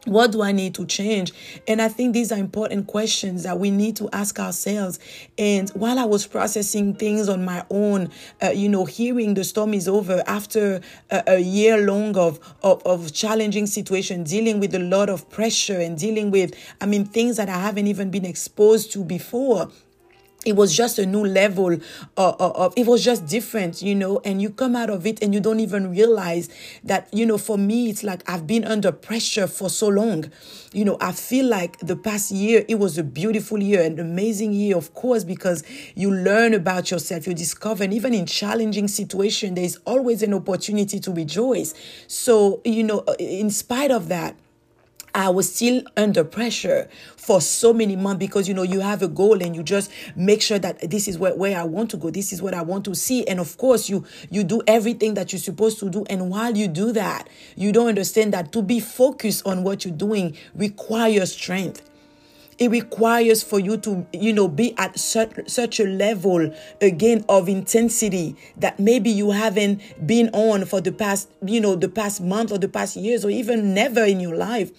what 0.09 0.31
do 0.31 0.41
I 0.41 0.51
need 0.51 0.75
to 0.75 0.85
change? 0.85 1.31
And 1.67 1.81
I 1.81 1.87
think 1.87 2.13
these 2.13 2.31
are 2.31 2.37
important 2.37 2.87
questions 2.87 3.43
that 3.43 3.59
we 3.59 3.71
need 3.71 3.95
to 3.97 4.09
ask 4.11 4.39
ourselves. 4.39 4.99
And 5.37 5.69
while 5.71 5.99
I 5.99 6.05
was 6.05 6.27
processing 6.27 6.95
things 6.95 7.29
on 7.29 7.45
my 7.45 7.65
own, 7.69 8.09
uh, 8.41 8.49
you 8.49 8.69
know, 8.69 8.85
hearing 8.85 9.33
the 9.33 9.43
storm 9.43 9.73
is 9.73 9.87
over 9.87 10.23
after 10.27 10.81
a, 11.09 11.23
a 11.27 11.39
year 11.39 11.77
long 11.77 12.17
of, 12.17 12.39
of, 12.63 12.81
of 12.85 13.13
challenging 13.13 13.65
situation, 13.65 14.23
dealing 14.23 14.59
with 14.59 14.73
a 14.75 14.79
lot 14.79 15.09
of 15.09 15.29
pressure 15.29 15.79
and 15.79 15.97
dealing 15.97 16.31
with, 16.31 16.53
I 16.81 16.85
mean, 16.85 17.05
things 17.05 17.37
that 17.37 17.49
I 17.49 17.59
haven't 17.59 17.87
even 17.87 18.09
been 18.09 18.25
exposed 18.25 18.91
to 18.93 19.03
before 19.03 19.69
it 20.45 20.55
was 20.55 20.75
just 20.75 20.97
a 20.99 21.05
new 21.05 21.25
level 21.25 21.73
of, 22.15 22.35
of, 22.39 22.73
it 22.77 22.87
was 22.87 23.03
just 23.03 23.25
different 23.27 23.81
you 23.81 23.93
know 23.93 24.21
and 24.23 24.41
you 24.41 24.49
come 24.49 24.75
out 24.75 24.89
of 24.89 25.05
it 25.05 25.21
and 25.21 25.33
you 25.33 25.39
don't 25.39 25.59
even 25.59 25.91
realize 25.91 26.49
that 26.83 27.09
you 27.13 27.25
know 27.25 27.37
for 27.37 27.57
me 27.57 27.89
it's 27.89 28.03
like 28.03 28.27
i've 28.29 28.47
been 28.47 28.63
under 28.63 28.91
pressure 28.91 29.47
for 29.47 29.69
so 29.69 29.87
long. 29.87 30.31
You 30.71 30.85
know 30.85 30.97
i 31.01 31.11
feel 31.11 31.45
like 31.45 31.77
the 31.79 31.95
past 31.95 32.31
year 32.31 32.63
it 32.69 32.75
was 32.75 32.97
a 32.97 33.03
beautiful 33.03 33.61
year 33.61 33.81
an 33.81 33.99
amazing 33.99 34.53
year 34.53 34.77
of 34.77 34.93
course 34.93 35.23
because 35.23 35.63
you 35.95 36.13
learn 36.13 36.53
about 36.53 36.91
yourself 36.91 37.27
you 37.27 37.33
discover 37.33 37.83
and 37.83 37.93
even 37.93 38.13
in 38.13 38.25
challenging 38.25 38.87
situation 38.87 39.55
there's 39.55 39.77
always 39.85 40.23
an 40.23 40.33
opportunity 40.33 40.99
to 40.99 41.11
rejoice. 41.11 41.73
So 42.07 42.61
you 42.63 42.83
know 42.83 42.99
in 43.19 43.49
spite 43.49 43.91
of 43.91 44.07
that 44.09 44.35
I 45.13 45.29
was 45.29 45.53
still 45.53 45.83
under 45.97 46.23
pressure 46.23 46.89
for 47.15 47.41
so 47.41 47.73
many 47.73 47.95
months 47.95 48.19
because 48.19 48.47
you 48.47 48.53
know 48.53 48.63
you 48.63 48.79
have 48.79 49.01
a 49.01 49.07
goal 49.07 49.41
and 49.41 49.55
you 49.55 49.63
just 49.63 49.91
make 50.15 50.41
sure 50.41 50.59
that 50.59 50.89
this 50.89 51.07
is 51.07 51.17
where, 51.17 51.35
where 51.35 51.57
I 51.57 51.63
want 51.63 51.91
to 51.91 51.97
go, 51.97 52.09
this 52.09 52.33
is 52.33 52.41
what 52.41 52.53
I 52.53 52.61
want 52.61 52.85
to 52.85 52.95
see. 52.95 53.25
And 53.27 53.39
of 53.39 53.57
course 53.57 53.89
you 53.89 54.05
you 54.29 54.43
do 54.43 54.61
everything 54.67 55.13
that 55.15 55.31
you're 55.31 55.39
supposed 55.39 55.79
to 55.79 55.89
do. 55.89 56.05
And 56.09 56.29
while 56.29 56.55
you 56.55 56.67
do 56.67 56.91
that, 56.93 57.27
you 57.55 57.71
don't 57.71 57.87
understand 57.87 58.33
that 58.33 58.51
to 58.53 58.61
be 58.61 58.79
focused 58.79 59.45
on 59.45 59.63
what 59.63 59.85
you're 59.85 59.93
doing 59.93 60.35
requires 60.55 61.33
strength 61.33 61.89
it 62.59 62.69
requires 62.69 63.41
for 63.41 63.57
you 63.57 63.77
to 63.77 64.05
you 64.11 64.33
know 64.33 64.47
be 64.47 64.77
at 64.77 64.99
such, 64.99 65.31
such 65.47 65.79
a 65.79 65.85
level 65.85 66.53
again 66.81 67.25
of 67.29 67.47
intensity 67.49 68.35
that 68.57 68.79
maybe 68.79 69.09
you 69.09 69.31
haven't 69.31 69.81
been 70.05 70.29
on 70.33 70.65
for 70.65 70.81
the 70.81 70.91
past 70.91 71.29
you 71.43 71.61
know 71.61 71.75
the 71.75 71.87
past 71.87 72.21
month 72.21 72.51
or 72.51 72.57
the 72.57 72.67
past 72.67 72.97
years 72.97 73.23
or 73.23 73.29
even 73.29 73.73
never 73.73 74.03
in 74.03 74.19
your 74.19 74.35
life 74.35 74.71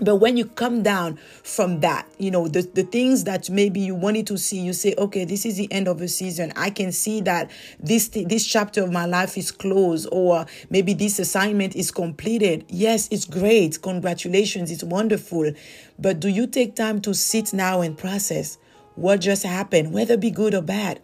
but 0.00 0.16
when 0.16 0.36
you 0.36 0.44
come 0.44 0.82
down 0.82 1.16
from 1.44 1.80
that 1.80 2.08
you 2.18 2.30
know 2.30 2.48
the, 2.48 2.62
the 2.74 2.82
things 2.82 3.24
that 3.24 3.48
maybe 3.48 3.78
you 3.78 3.94
wanted 3.94 4.26
to 4.26 4.36
see 4.36 4.58
you 4.58 4.72
say 4.72 4.92
okay 4.98 5.24
this 5.24 5.46
is 5.46 5.56
the 5.56 5.72
end 5.72 5.86
of 5.86 6.00
a 6.00 6.08
season. 6.08 6.52
I 6.56 6.70
can 6.70 6.90
see 6.90 7.20
that 7.22 7.50
this 7.78 8.08
this 8.08 8.44
chapter 8.44 8.82
of 8.82 8.92
my 8.92 9.06
life 9.06 9.38
is 9.38 9.52
closed 9.52 10.08
or 10.10 10.46
maybe 10.68 10.94
this 10.94 11.18
assignment 11.18 11.76
is 11.76 11.90
completed. 11.90 12.64
Yes 12.68 13.08
it's 13.12 13.24
great. 13.24 13.80
Congratulations. 13.82 14.70
It's 14.70 14.84
wonderful. 14.84 15.52
But 15.98 16.18
do 16.18 16.28
you 16.28 16.48
take 16.48 16.74
time 16.74 17.00
to 17.02 17.14
sit 17.14 17.52
now 17.52 17.80
and 17.80 17.96
process 17.96 18.58
what 18.96 19.20
just 19.20 19.44
happened 19.44 19.92
whether 19.92 20.16
be 20.16 20.30
good 20.30 20.54
or 20.54 20.62
bad? 20.62 21.00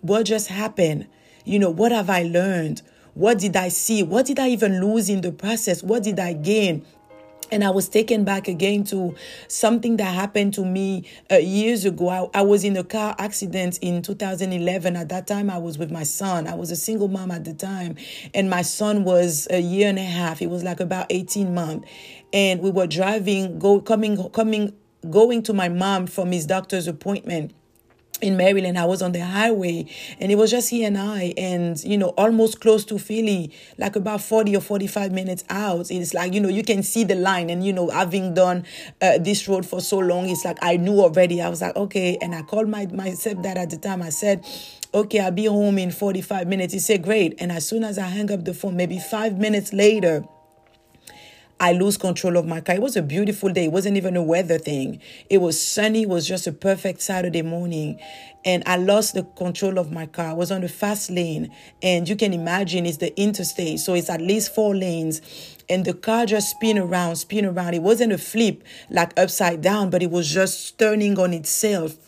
What 0.00 0.24
just 0.24 0.46
happened? 0.46 1.08
You 1.44 1.58
know 1.58 1.70
what 1.70 1.90
have 1.90 2.08
i 2.08 2.22
learned? 2.22 2.82
What 3.14 3.38
did 3.38 3.56
I 3.56 3.68
see? 3.68 4.04
What 4.04 4.26
did 4.26 4.38
I 4.38 4.50
even 4.50 4.80
lose 4.80 5.08
in 5.08 5.22
the 5.22 5.32
process? 5.32 5.82
What 5.82 6.04
did 6.04 6.20
I 6.20 6.34
gain? 6.34 6.84
And 7.50 7.64
I 7.64 7.70
was 7.70 7.88
taken 7.88 8.24
back 8.24 8.48
again 8.48 8.84
to 8.84 9.14
something 9.48 9.96
that 9.96 10.14
happened 10.14 10.54
to 10.54 10.64
me 10.64 11.04
uh, 11.30 11.36
years 11.36 11.84
ago. 11.84 12.08
I, 12.08 12.40
I, 12.40 12.42
was 12.42 12.64
in 12.64 12.76
a 12.76 12.84
car 12.84 13.14
accident 13.18 13.78
in 13.80 14.02
2011. 14.02 14.96
At 14.96 15.08
that 15.08 15.26
time, 15.26 15.50
I 15.50 15.58
was 15.58 15.78
with 15.78 15.90
my 15.90 16.02
son. 16.02 16.46
I 16.46 16.54
was 16.54 16.70
a 16.70 16.76
single 16.76 17.08
mom 17.08 17.30
at 17.30 17.44
the 17.44 17.54
time, 17.54 17.96
and 18.34 18.50
my 18.50 18.62
son 18.62 19.04
was 19.04 19.46
a 19.50 19.60
year 19.60 19.88
and 19.88 19.98
a 19.98 20.04
half. 20.04 20.38
He 20.38 20.46
was 20.46 20.62
like 20.62 20.80
about 20.80 21.06
18 21.10 21.54
months, 21.54 21.88
and 22.32 22.60
we 22.60 22.70
were 22.70 22.86
driving, 22.86 23.58
go 23.58 23.80
coming, 23.80 24.28
coming, 24.30 24.74
going 25.10 25.42
to 25.44 25.52
my 25.52 25.68
mom 25.68 26.06
from 26.06 26.32
his 26.32 26.46
doctor's 26.46 26.86
appointment 26.86 27.52
in 28.20 28.36
Maryland. 28.36 28.78
I 28.78 28.84
was 28.84 29.02
on 29.02 29.12
the 29.12 29.24
highway 29.24 29.86
and 30.20 30.30
it 30.32 30.36
was 30.36 30.50
just 30.50 30.70
he 30.70 30.84
and 30.84 30.98
I 30.98 31.34
and 31.36 31.82
you 31.84 31.98
know 31.98 32.08
almost 32.10 32.60
close 32.60 32.84
to 32.86 32.98
Philly 32.98 33.52
like 33.76 33.96
about 33.96 34.20
40 34.20 34.56
or 34.56 34.60
45 34.60 35.12
minutes 35.12 35.44
out. 35.48 35.90
It's 35.90 36.14
like 36.14 36.34
you 36.34 36.40
know 36.40 36.48
you 36.48 36.62
can 36.62 36.82
see 36.82 37.04
the 37.04 37.14
line 37.14 37.50
and 37.50 37.64
you 37.64 37.72
know 37.72 37.90
having 37.90 38.34
done 38.34 38.64
uh, 39.00 39.18
this 39.18 39.48
road 39.48 39.66
for 39.66 39.80
so 39.80 39.98
long 39.98 40.28
it's 40.28 40.44
like 40.44 40.58
I 40.62 40.76
knew 40.76 41.00
already. 41.00 41.40
I 41.42 41.48
was 41.48 41.62
like 41.62 41.76
okay 41.76 42.18
and 42.20 42.34
I 42.34 42.42
called 42.42 42.68
my 42.68 42.86
my 42.86 43.10
stepdad 43.10 43.56
at 43.56 43.70
the 43.70 43.76
time. 43.76 44.02
I 44.02 44.10
said 44.10 44.44
okay 44.94 45.20
I'll 45.20 45.30
be 45.30 45.46
home 45.46 45.78
in 45.78 45.90
45 45.90 46.46
minutes. 46.46 46.72
He 46.72 46.78
said 46.78 47.02
great 47.02 47.34
and 47.38 47.52
as 47.52 47.66
soon 47.66 47.84
as 47.84 47.98
I 47.98 48.06
hang 48.06 48.30
up 48.30 48.44
the 48.44 48.54
phone 48.54 48.76
maybe 48.76 48.98
5 48.98 49.38
minutes 49.38 49.72
later 49.72 50.24
I 51.60 51.72
lose 51.72 51.96
control 51.96 52.36
of 52.36 52.46
my 52.46 52.60
car. 52.60 52.76
It 52.76 52.82
was 52.82 52.96
a 52.96 53.02
beautiful 53.02 53.52
day. 53.52 53.64
It 53.64 53.72
wasn't 53.72 53.96
even 53.96 54.16
a 54.16 54.22
weather 54.22 54.58
thing. 54.58 55.00
It 55.28 55.38
was 55.38 55.60
sunny. 55.60 56.02
It 56.02 56.08
was 56.08 56.26
just 56.26 56.46
a 56.46 56.52
perfect 56.52 57.00
Saturday 57.02 57.42
morning. 57.42 57.98
And 58.44 58.62
I 58.64 58.76
lost 58.76 59.14
the 59.14 59.24
control 59.24 59.78
of 59.78 59.90
my 59.90 60.06
car. 60.06 60.26
I 60.26 60.32
was 60.34 60.52
on 60.52 60.60
the 60.60 60.68
fast 60.68 61.10
lane. 61.10 61.52
And 61.82 62.08
you 62.08 62.14
can 62.14 62.32
imagine 62.32 62.86
it's 62.86 62.98
the 62.98 63.18
interstate. 63.20 63.80
So 63.80 63.94
it's 63.94 64.08
at 64.08 64.20
least 64.20 64.54
four 64.54 64.74
lanes. 64.76 65.20
And 65.68 65.84
the 65.84 65.94
car 65.94 66.26
just 66.26 66.50
spin 66.50 66.78
around, 66.78 67.16
spin 67.16 67.44
around. 67.44 67.74
It 67.74 67.82
wasn't 67.82 68.12
a 68.12 68.18
flip 68.18 68.62
like 68.88 69.18
upside 69.18 69.60
down, 69.60 69.90
but 69.90 70.02
it 70.02 70.10
was 70.10 70.32
just 70.32 70.78
turning 70.78 71.18
on 71.18 71.34
itself 71.34 72.07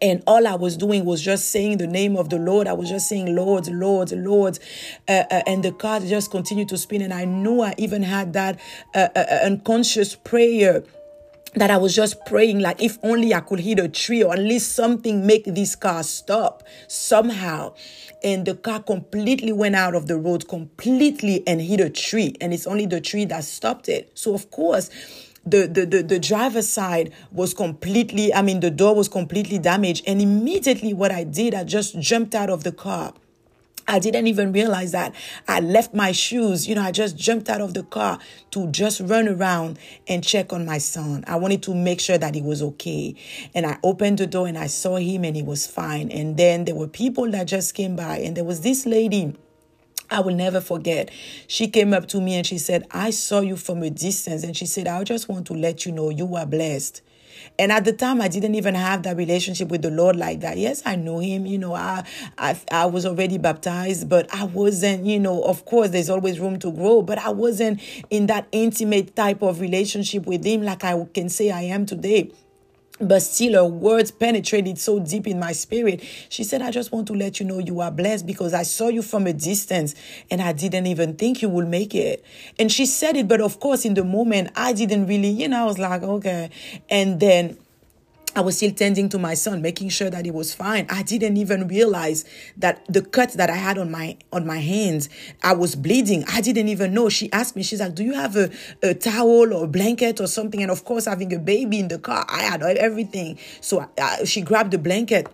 and 0.00 0.22
all 0.26 0.46
I 0.46 0.54
was 0.54 0.76
doing 0.76 1.04
was 1.04 1.20
just 1.20 1.50
saying 1.50 1.78
the 1.78 1.86
name 1.86 2.16
of 2.16 2.30
the 2.30 2.38
Lord. 2.38 2.66
I 2.66 2.72
was 2.72 2.88
just 2.88 3.08
saying, 3.08 3.34
Lord, 3.34 3.68
Lord, 3.68 4.12
Lord. 4.12 4.58
Uh, 5.08 5.24
uh, 5.30 5.42
and 5.46 5.64
the 5.64 5.72
car 5.72 6.00
just 6.00 6.30
continued 6.30 6.68
to 6.70 6.78
spin. 6.78 7.02
And 7.02 7.12
I 7.12 7.24
knew 7.24 7.60
I 7.60 7.74
even 7.78 8.02
had 8.02 8.32
that 8.34 8.58
uh, 8.94 9.08
uh, 9.14 9.18
uh, 9.18 9.38
unconscious 9.44 10.14
prayer 10.14 10.84
that 11.54 11.70
I 11.70 11.76
was 11.76 11.94
just 11.94 12.24
praying, 12.26 12.58
like 12.58 12.82
if 12.82 12.98
only 13.04 13.32
I 13.32 13.40
could 13.40 13.60
hit 13.60 13.78
a 13.78 13.88
tree 13.88 14.24
or 14.24 14.32
at 14.32 14.40
least 14.40 14.72
something 14.72 15.24
make 15.24 15.44
this 15.44 15.76
car 15.76 16.02
stop 16.02 16.64
somehow. 16.88 17.74
And 18.24 18.46
the 18.46 18.54
car 18.54 18.82
completely 18.82 19.52
went 19.52 19.76
out 19.76 19.94
of 19.94 20.06
the 20.06 20.16
road, 20.16 20.48
completely 20.48 21.46
and 21.46 21.60
hit 21.60 21.78
a 21.78 21.90
tree. 21.90 22.34
And 22.40 22.52
it's 22.52 22.66
only 22.66 22.86
the 22.86 23.00
tree 23.00 23.26
that 23.26 23.44
stopped 23.44 23.88
it. 23.88 24.10
So, 24.14 24.34
of 24.34 24.50
course, 24.50 24.90
the, 25.46 25.66
the, 25.66 25.86
the, 25.86 26.02
the 26.02 26.18
driver's 26.18 26.68
side 26.68 27.12
was 27.30 27.54
completely, 27.54 28.32
I 28.32 28.42
mean, 28.42 28.60
the 28.60 28.70
door 28.70 28.94
was 28.94 29.08
completely 29.08 29.58
damaged. 29.58 30.04
And 30.06 30.20
immediately 30.20 30.94
what 30.94 31.12
I 31.12 31.24
did, 31.24 31.54
I 31.54 31.64
just 31.64 31.98
jumped 31.98 32.34
out 32.34 32.50
of 32.50 32.64
the 32.64 32.72
car. 32.72 33.12
I 33.86 33.98
didn't 33.98 34.26
even 34.28 34.52
realize 34.52 34.92
that 34.92 35.14
I 35.46 35.60
left 35.60 35.92
my 35.92 36.12
shoes. 36.12 36.66
You 36.66 36.74
know, 36.74 36.82
I 36.82 36.90
just 36.90 37.18
jumped 37.18 37.50
out 37.50 37.60
of 37.60 37.74
the 37.74 37.82
car 37.82 38.18
to 38.52 38.66
just 38.68 39.00
run 39.00 39.28
around 39.28 39.78
and 40.08 40.24
check 40.24 40.54
on 40.54 40.64
my 40.64 40.78
son. 40.78 41.22
I 41.26 41.36
wanted 41.36 41.62
to 41.64 41.74
make 41.74 42.00
sure 42.00 42.16
that 42.16 42.34
he 42.34 42.40
was 42.40 42.62
okay. 42.62 43.14
And 43.54 43.66
I 43.66 43.78
opened 43.82 44.18
the 44.18 44.26
door 44.26 44.46
and 44.46 44.56
I 44.56 44.68
saw 44.68 44.96
him 44.96 45.24
and 45.24 45.36
he 45.36 45.42
was 45.42 45.66
fine. 45.66 46.10
And 46.10 46.38
then 46.38 46.64
there 46.64 46.74
were 46.74 46.88
people 46.88 47.30
that 47.32 47.46
just 47.46 47.74
came 47.74 47.94
by 47.94 48.18
and 48.18 48.34
there 48.34 48.44
was 48.44 48.62
this 48.62 48.86
lady 48.86 49.34
I 50.14 50.20
will 50.20 50.34
never 50.34 50.60
forget. 50.60 51.10
She 51.48 51.66
came 51.66 51.92
up 51.92 52.06
to 52.08 52.20
me 52.20 52.36
and 52.36 52.46
she 52.46 52.56
said, 52.58 52.86
I 52.92 53.10
saw 53.10 53.40
you 53.40 53.56
from 53.56 53.82
a 53.82 53.90
distance. 53.90 54.44
And 54.44 54.56
she 54.56 54.64
said, 54.64 54.86
I 54.86 55.02
just 55.02 55.28
want 55.28 55.46
to 55.48 55.54
let 55.54 55.84
you 55.84 55.92
know 55.92 56.08
you 56.08 56.36
are 56.36 56.46
blessed. 56.46 57.02
And 57.58 57.72
at 57.72 57.84
the 57.84 57.92
time, 57.92 58.20
I 58.20 58.28
didn't 58.28 58.54
even 58.54 58.74
have 58.76 59.02
that 59.02 59.16
relationship 59.16 59.68
with 59.68 59.82
the 59.82 59.90
Lord 59.90 60.16
like 60.16 60.40
that. 60.40 60.56
Yes, 60.56 60.82
I 60.86 60.96
know 60.96 61.18
Him. 61.18 61.46
You 61.46 61.58
know, 61.58 61.74
I, 61.74 62.04
I, 62.38 62.58
I 62.70 62.86
was 62.86 63.04
already 63.04 63.38
baptized, 63.38 64.08
but 64.08 64.32
I 64.32 64.44
wasn't. 64.44 65.04
You 65.04 65.18
know, 65.18 65.42
of 65.42 65.64
course, 65.64 65.90
there's 65.90 66.10
always 66.10 66.38
room 66.38 66.58
to 66.60 66.70
grow, 66.70 67.02
but 67.02 67.18
I 67.18 67.30
wasn't 67.30 67.80
in 68.08 68.26
that 68.26 68.46
intimate 68.52 69.16
type 69.16 69.42
of 69.42 69.60
relationship 69.60 70.26
with 70.26 70.44
Him 70.44 70.62
like 70.62 70.84
I 70.84 71.04
can 71.12 71.28
say 71.28 71.50
I 71.50 71.62
am 71.62 71.86
today 71.86 72.30
but 73.00 73.20
still 73.20 73.54
her 73.54 73.64
words 73.64 74.10
penetrated 74.10 74.78
so 74.78 75.00
deep 75.00 75.26
in 75.26 75.38
my 75.38 75.52
spirit. 75.52 76.02
She 76.28 76.44
said 76.44 76.62
i 76.62 76.70
just 76.70 76.92
want 76.92 77.06
to 77.08 77.12
let 77.12 77.40
you 77.40 77.46
know 77.46 77.58
you 77.58 77.80
are 77.80 77.90
blessed 77.90 78.26
because 78.26 78.54
i 78.54 78.62
saw 78.62 78.88
you 78.88 79.02
from 79.02 79.26
a 79.26 79.32
distance 79.32 79.94
and 80.30 80.40
i 80.40 80.52
didn't 80.52 80.86
even 80.86 81.16
think 81.16 81.42
you 81.42 81.48
would 81.48 81.68
make 81.68 81.94
it. 81.94 82.24
And 82.58 82.70
she 82.70 82.86
said 82.86 83.16
it 83.16 83.26
but 83.28 83.40
of 83.40 83.60
course 83.60 83.84
in 83.84 83.94
the 83.94 84.04
moment 84.04 84.50
i 84.56 84.72
didn't 84.72 85.06
really 85.06 85.28
you 85.28 85.48
know 85.48 85.62
i 85.62 85.64
was 85.64 85.78
like 85.78 86.02
okay. 86.02 86.50
And 86.88 87.18
then 87.20 87.56
I 88.36 88.40
was 88.40 88.56
still 88.56 88.72
tending 88.72 89.08
to 89.10 89.18
my 89.18 89.34
son, 89.34 89.62
making 89.62 89.90
sure 89.90 90.10
that 90.10 90.24
he 90.24 90.30
was 90.30 90.52
fine. 90.54 90.86
I 90.90 91.02
didn't 91.02 91.36
even 91.36 91.68
realize 91.68 92.24
that 92.56 92.84
the 92.88 93.02
cut 93.02 93.32
that 93.32 93.50
I 93.50 93.56
had 93.56 93.78
on 93.78 93.90
my 93.90 94.16
on 94.32 94.46
my 94.46 94.58
hands, 94.58 95.08
I 95.42 95.54
was 95.54 95.76
bleeding. 95.76 96.24
I 96.28 96.40
didn't 96.40 96.68
even 96.68 96.94
know. 96.94 97.08
She 97.08 97.30
asked 97.32 97.54
me, 97.56 97.62
she's 97.62 97.80
like, 97.80 97.94
"Do 97.94 98.02
you 98.02 98.14
have 98.14 98.36
a, 98.36 98.50
a 98.82 98.94
towel 98.94 99.52
or 99.54 99.64
a 99.64 99.68
blanket 99.68 100.20
or 100.20 100.26
something?" 100.26 100.62
And 100.62 100.70
of 100.70 100.84
course, 100.84 101.04
having 101.04 101.32
a 101.32 101.38
baby 101.38 101.78
in 101.78 101.88
the 101.88 101.98
car, 101.98 102.24
I 102.28 102.42
had 102.42 102.62
everything. 102.62 103.38
So 103.60 103.88
uh, 103.98 104.24
she 104.24 104.40
grabbed 104.40 104.72
the 104.72 104.78
blanket 104.78 105.28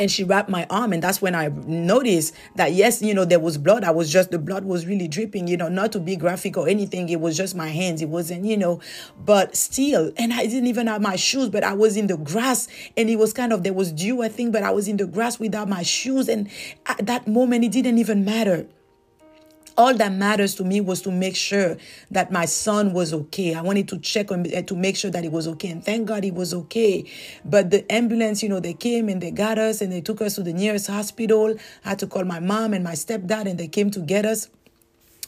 and 0.00 0.10
she 0.10 0.24
wrapped 0.24 0.48
my 0.48 0.66
arm 0.70 0.92
and 0.92 1.02
that's 1.02 1.20
when 1.20 1.34
i 1.34 1.48
noticed 1.66 2.34
that 2.56 2.72
yes 2.72 3.02
you 3.02 3.14
know 3.14 3.24
there 3.24 3.40
was 3.40 3.58
blood. 3.58 3.84
I 3.84 3.90
was 3.90 4.10
just 4.10 4.30
the 4.30 4.38
blood 4.38 4.64
was 4.64 4.86
really 4.86 5.08
dripping 5.08 5.48
you 5.48 5.56
know 5.56 5.68
not 5.68 5.92
to 5.92 6.00
be 6.00 6.16
graphic 6.16 6.56
or 6.56 6.68
anything. 6.68 7.08
It 7.08 7.20
was 7.20 7.36
just 7.36 7.54
my 7.54 7.68
hands. 7.68 8.02
It 8.02 8.08
wasn't 8.08 8.44
you 8.44 8.56
know 8.56 8.80
but 9.24 9.56
still 9.56 10.12
and 10.16 10.32
i 10.32 10.46
didn't 10.46 10.66
even 10.66 10.86
have 10.86 11.00
my 11.02 11.16
shoes 11.16 11.48
but 11.48 11.64
i 11.64 11.72
was 11.72 11.96
in 11.96 12.06
the 12.06 12.16
grass 12.16 12.68
and 12.96 13.10
it 13.10 13.16
was 13.16 13.32
kind 13.32 13.52
of 13.52 13.62
there 13.62 13.72
was 13.72 13.92
dew 13.92 14.22
i 14.22 14.28
think 14.28 14.52
but 14.52 14.62
i 14.62 14.70
was 14.70 14.88
in 14.88 14.96
the 14.96 15.06
grass 15.06 15.38
without 15.38 15.68
my 15.68 15.82
shoes 15.82 16.28
and 16.28 16.48
at 16.86 17.06
that 17.06 17.26
moment 17.26 17.64
it 17.64 17.72
didn't 17.72 17.98
even 17.98 18.24
matter 18.24 18.66
all 19.78 19.94
that 19.94 20.12
matters 20.12 20.56
to 20.56 20.64
me 20.64 20.80
was 20.80 21.00
to 21.02 21.10
make 21.12 21.36
sure 21.36 21.76
that 22.10 22.32
my 22.32 22.44
son 22.44 22.92
was 22.92 23.14
okay. 23.14 23.54
I 23.54 23.62
wanted 23.62 23.88
to 23.88 23.98
check 24.00 24.32
on 24.32 24.42
to 24.42 24.76
make 24.76 24.96
sure 24.96 25.10
that 25.12 25.22
he 25.22 25.28
was 25.28 25.46
okay. 25.46 25.68
And 25.68 25.82
thank 25.82 26.08
God 26.08 26.24
he 26.24 26.32
was 26.32 26.52
okay. 26.52 27.08
But 27.44 27.70
the 27.70 27.90
ambulance, 27.90 28.42
you 28.42 28.48
know, 28.48 28.58
they 28.58 28.74
came 28.74 29.08
and 29.08 29.22
they 29.22 29.30
got 29.30 29.56
us 29.56 29.80
and 29.80 29.92
they 29.92 30.00
took 30.00 30.20
us 30.20 30.34
to 30.34 30.42
the 30.42 30.52
nearest 30.52 30.88
hospital. 30.88 31.54
I 31.84 31.90
had 31.90 32.00
to 32.00 32.08
call 32.08 32.24
my 32.24 32.40
mom 32.40 32.74
and 32.74 32.82
my 32.82 32.94
stepdad 32.94 33.46
and 33.46 33.58
they 33.58 33.68
came 33.68 33.90
to 33.92 34.00
get 34.00 34.26
us. 34.26 34.48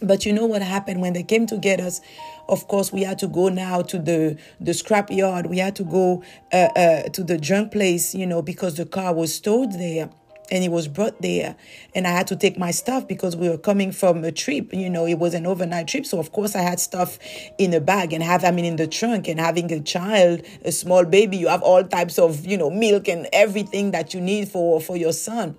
But 0.03 0.27
you 0.27 0.33
know 0.33 0.47
what 0.47 0.63
happened 0.63 1.01
when 1.01 1.13
they 1.13 1.23
came 1.23 1.47
to 1.47 1.59
get 1.59 1.79
us? 1.79 2.01
Of 2.49 2.67
course, 2.67 2.93
we 2.93 3.03
had 3.03 3.19
to 3.21 3.29
go 3.29 3.51
now 3.51 3.83
to 3.83 3.99
the 3.99 4.39
the 4.59 4.73
scrap 4.73 5.11
yard. 5.11 5.47
We 5.47 5.59
had 5.59 5.77
to 5.77 5.85
go 5.85 6.25
uh, 6.53 6.57
uh, 6.75 7.03
to 7.11 7.23
the 7.23 7.37
junk 7.37 7.73
place, 7.73 8.15
you 8.15 8.27
know, 8.27 8.41
because 8.41 8.77
the 8.79 8.87
car 8.87 9.15
was 9.15 9.35
stored 9.35 9.73
there 9.73 10.09
and 10.51 10.65
it 10.65 10.71
was 10.71 10.89
brought 10.89 11.21
there. 11.23 11.57
And 11.95 12.07
i 12.07 12.11
had 12.11 12.27
to 12.29 12.37
take 12.37 12.59
my 12.59 12.71
stuff 12.71 13.07
because 13.07 13.37
we 13.37 13.49
were 13.49 13.59
coming 13.59 13.93
from 13.93 14.25
a 14.25 14.33
trip 14.33 14.73
you 14.73 14.91
know 14.91 15.07
it 15.07 15.19
was 15.19 15.35
an 15.35 15.47
overnight 15.47 15.89
trip. 15.89 16.07
So 16.07 16.19
of 16.19 16.33
course 16.33 16.55
i 16.55 16.63
had 16.63 16.81
stuff 16.81 17.19
in 17.59 17.73
a 17.75 17.81
bag 17.81 18.13
and 18.13 18.23
have 18.23 18.45
i 18.45 18.51
mean 18.51 18.65
in 18.65 18.77
the 18.77 18.87
trunk 18.87 19.29
and 19.29 19.39
having 19.41 19.73
a 19.73 19.81
child 19.81 20.43
a 20.65 20.73
small 20.73 21.05
baby 21.05 21.37
you 21.37 21.49
have 21.49 21.63
all 21.63 21.85
types 21.85 22.19
of 22.19 22.47
you 22.47 22.57
know 22.57 22.71
milk 22.71 23.09
and 23.09 23.29
everything 23.33 23.91
that 23.93 24.15
you 24.15 24.21
need 24.21 24.49
for 24.49 24.81
for 24.81 24.97
your 24.97 25.13
son. 25.13 25.57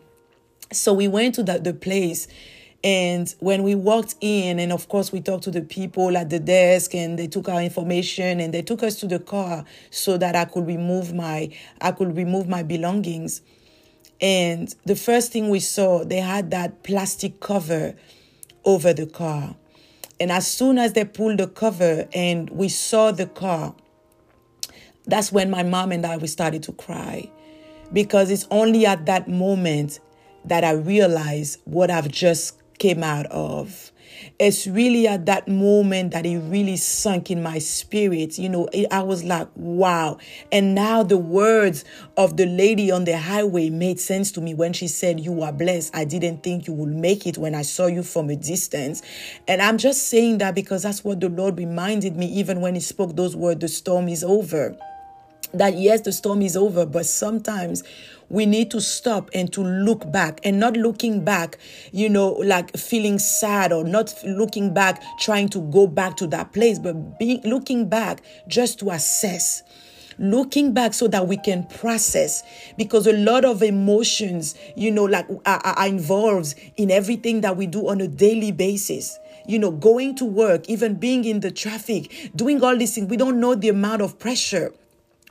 So 0.74 0.94
we 0.94 1.10
went 1.10 1.36
to 1.36 1.44
the, 1.44 1.60
the 1.60 1.74
place 1.74 2.28
and 2.84 3.34
when 3.40 3.62
we 3.62 3.76
walked 3.76 4.16
in, 4.22 4.58
and 4.58 4.72
of 4.72 4.88
course, 4.88 5.12
we 5.12 5.22
talked 5.22 5.44
to 5.44 5.52
the 5.52 5.62
people 5.62 6.18
at 6.18 6.32
the 6.32 6.40
desk, 6.40 6.96
and 6.96 7.18
they 7.18 7.28
took 7.28 7.48
our 7.48 7.62
information, 7.62 8.40
and 8.40 8.52
they 8.52 8.64
took 8.64 8.82
us 8.82 8.96
to 9.02 9.08
the 9.08 9.20
car 9.20 9.66
so 9.92 10.18
that 10.18 10.36
I 10.36 10.46
could 10.46 10.66
remove 10.66 11.14
my 11.14 11.50
I 11.80 11.92
could 11.92 12.16
remove 12.16 12.48
my 12.48 12.64
belongings. 12.64 13.42
And 14.22 14.74
the 14.86 14.96
first 14.96 15.32
thing 15.32 15.50
we 15.50 15.60
saw, 15.60 16.04
they 16.04 16.18
had 16.20 16.52
that 16.52 16.84
plastic 16.84 17.40
cover 17.40 17.96
over 18.64 18.94
the 18.94 19.08
car. 19.08 19.56
And 20.20 20.32
as 20.32 20.46
soon 20.46 20.78
as 20.78 20.94
they 20.94 21.04
pulled 21.04 21.40
the 21.40 21.48
cover 21.48 22.08
and 22.14 22.50
we 22.52 22.70
saw 22.70 23.12
the 23.12 23.26
car, 23.26 23.74
that's 25.06 25.32
when 25.32 25.50
my 25.50 25.64
mom 25.64 25.92
and 25.92 26.06
I 26.06 26.18
we 26.18 26.28
started 26.28 26.62
to 26.64 26.72
cry. 26.74 27.30
Because 27.92 28.30
it's 28.30 28.48
only 28.52 28.86
at 28.86 29.08
that 29.08 29.28
moment 29.28 30.00
that 30.46 30.64
I 30.64 30.72
realized 30.74 31.60
what 31.66 31.90
I've 31.90 32.10
just 32.10 32.58
came 32.78 33.04
out 33.04 33.26
of 33.28 33.91
it's 34.40 34.68
really 34.68 35.08
at 35.08 35.26
that 35.28 35.48
moment 35.48 36.12
that 36.12 36.26
it 36.26 36.40
really 36.40 36.78
sunk 36.78 37.32
in 37.32 37.44
my 37.44 37.60
spirit. 37.60 38.38
You 38.38 38.50
know, 38.50 38.68
I 38.90 39.02
was 39.02 39.24
like, 39.24 39.48
wow. 39.56 40.18
And 40.52 40.76
now 40.76 41.04
the 41.04 41.18
words 41.18 41.86
of 42.18 42.38
the 42.38 42.46
lady 42.46 42.92
on 42.92 43.06
the 43.06 43.18
highway 43.18 43.70
made 43.70 44.00
sense 44.00 44.32
to 44.34 44.42
me 44.42 44.54
when 44.54 44.74
she 44.74 44.88
said, 44.88 45.20
You 45.20 45.42
are 45.44 45.54
blessed. 45.54 45.96
I 45.96 46.06
didn't 46.06 46.44
think 46.44 46.68
you 46.68 46.74
would 46.74 46.90
make 46.94 47.26
it 47.26 47.38
when 47.38 47.56
I 47.56 47.62
saw 47.62 47.88
you 47.88 48.04
from 48.04 48.30
a 48.30 48.36
distance. 48.36 49.02
And 49.48 49.62
I'm 49.62 49.78
just 49.78 50.08
saying 50.08 50.40
that 50.40 50.56
because 50.56 50.84
that's 50.84 51.04
what 51.04 51.20
the 51.20 51.30
Lord 51.30 51.58
reminded 51.58 52.16
me, 52.16 52.28
even 52.28 52.62
when 52.62 52.76
He 52.76 52.82
spoke 52.82 53.16
those 53.16 53.36
words, 53.36 53.60
the 53.60 53.68
storm 53.68 54.08
is 54.08 54.24
over 54.24 54.78
that 55.54 55.78
yes, 55.78 56.02
the 56.02 56.12
storm 56.12 56.42
is 56.42 56.56
over, 56.56 56.86
but 56.86 57.06
sometimes 57.06 57.84
we 58.32 58.46
need 58.46 58.72
to 58.72 58.80
stop 58.80 59.30
and 59.34 59.52
to 59.52 59.62
look 59.62 60.10
back 60.10 60.40
and 60.44 60.58
not 60.58 60.78
looking 60.78 61.24
back, 61.26 61.58
you 61.92 62.08
know, 62.08 62.30
like 62.32 62.76
feeling 62.78 63.20
sad 63.20 63.74
or 63.74 63.84
not 63.84 64.14
looking 64.24 64.74
back, 64.74 65.04
trying 65.20 65.50
to 65.50 65.60
go 65.70 65.86
back 65.86 66.16
to 66.16 66.28
that 66.28 66.54
place, 66.54 66.80
but 66.80 67.20
being 67.20 67.42
looking 67.44 67.90
back 67.90 68.24
just 68.48 68.80
to 68.80 68.90
assess. 68.92 69.64
Looking 70.18 70.74
back 70.74 70.94
so 70.94 71.08
that 71.08 71.28
we 71.28 71.36
can 71.38 71.66
process 71.66 72.44
because 72.78 73.08
a 73.08 73.14
lot 73.14 73.44
of 73.44 73.64
emotions 73.64 74.56
you 74.76 74.92
know 74.92 75.06
like 75.06 75.28
are, 75.46 75.62
are, 75.64 75.88
involved 75.88 76.54
in 76.78 76.92
everything 76.92 77.42
that 77.42 77.58
we 77.58 77.66
do 77.66 77.88
on 77.88 78.02
a 78.02 78.08
daily 78.08 78.52
basis. 78.52 79.18
You 79.48 79.58
know 79.58 79.72
going 79.72 80.16
to 80.16 80.26
work 80.26 80.70
even 80.70 80.96
being 80.96 81.26
in 81.26 81.40
the 81.40 81.50
traffic 81.50 82.32
doing 82.36 82.64
all 82.64 82.78
these 82.78 82.94
things 82.94 83.10
we 83.10 83.18
don't 83.18 83.40
know 83.40 83.56
the 83.56 83.70
amount 83.70 84.04
of 84.04 84.20
pressure 84.20 84.74